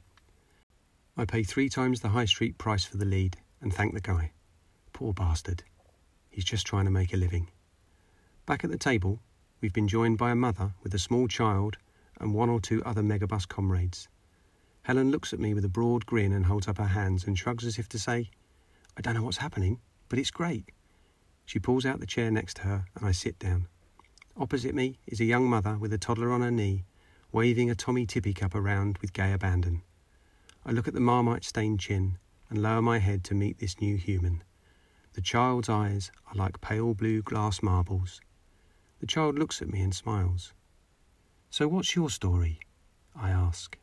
I 1.16 1.26
pay 1.26 1.44
three 1.44 1.70
times 1.70 2.00
the 2.00 2.10
high 2.10 2.26
street 2.26 2.58
price 2.58 2.84
for 2.84 2.98
the 2.98 3.06
lead 3.06 3.38
and 3.62 3.74
thank 3.74 3.94
the 3.94 4.02
guy. 4.02 4.32
Poor 4.94 5.14
bastard. 5.14 5.64
He's 6.30 6.46
just 6.46 6.66
trying 6.66 6.86
to 6.86 6.92
make 6.92 7.14
a 7.14 7.18
living. 7.18 7.50
Back 8.46 8.64
at 8.64 8.72
the 8.72 8.78
table, 8.78 9.20
we've 9.62 9.74
been 9.74 9.88
joined 9.88 10.18
by 10.18 10.32
a 10.32 10.36
mother 10.36 10.74
with 10.82 10.94
a 10.96 11.00
small 11.00 11.28
child 11.28 11.78
and 12.20 12.34
one 12.34 12.50
or 12.50 12.60
two 12.60 12.84
other 12.84 13.04
megabus 13.04 13.48
comrades. 13.48 14.10
Helen 14.84 15.12
looks 15.12 15.34
at 15.34 15.40
me 15.40 15.54
with 15.54 15.64
a 15.64 15.70
broad 15.70 16.08
grin 16.08 16.34
and 16.34 16.48
holds 16.48 16.68
up 16.68 16.80
her 16.80 16.88
hands 16.88 17.26
and 17.26 17.38
shrugs 17.38 17.66
as 17.66 17.78
if 17.78 17.88
to 17.90 18.00
say, 18.00 18.32
I 18.98 19.02
don't 19.02 19.14
know 19.14 19.22
what's 19.22 19.38
happening, 19.38 19.80
but 20.10 20.18
it's 20.18 20.32
great. 20.32 20.72
She 21.46 21.60
pulls 21.60 21.86
out 21.86 22.00
the 22.00 22.08
chair 22.08 22.32
next 22.32 22.56
to 22.58 22.64
her, 22.64 22.86
and 22.96 23.06
I 23.06 23.12
sit 23.12 23.38
down. 23.38 23.68
Opposite 24.36 24.74
me 24.74 24.98
is 25.06 25.20
a 25.20 25.26
young 25.26 25.48
mother 25.48 25.78
with 25.78 25.94
a 25.94 25.98
toddler 26.00 26.32
on 26.32 26.42
her 26.42 26.52
knee, 26.52 26.84
waving 27.32 27.70
a 27.70 27.76
Tommee 27.76 28.08
Tippee 28.08 28.36
cup 28.36 28.56
around 28.56 28.98
with 28.98 29.14
gay 29.14 29.32
abandon. 29.32 29.84
I 30.66 30.72
look 30.72 30.88
at 30.88 30.96
the 30.96 31.00
marmite 31.00 31.44
stained 31.44 31.80
chin 31.80 32.18
and 32.50 32.64
lower 32.64 32.82
my 32.82 32.98
head 32.98 33.24
to 33.26 33.36
meet 33.36 33.60
this 33.60 33.80
new 33.80 33.96
human. 33.98 34.44
The 35.14 35.22
child's 35.22 35.70
eyes 35.70 36.12
are 36.28 36.36
like 36.36 36.62
pale 36.62 36.94
blue 36.96 37.22
glass 37.22 37.62
marbles. 37.62 38.22
The 39.02 39.08
child 39.08 39.40
looks 39.40 39.64
at 39.64 39.68
me 39.68 39.82
and 39.82 39.96
smiles. 39.96 40.54
So, 41.50 41.68
what's 41.68 41.96
your 41.96 42.12
story? 42.12 42.60
I 43.16 43.32
ask. 43.32 43.80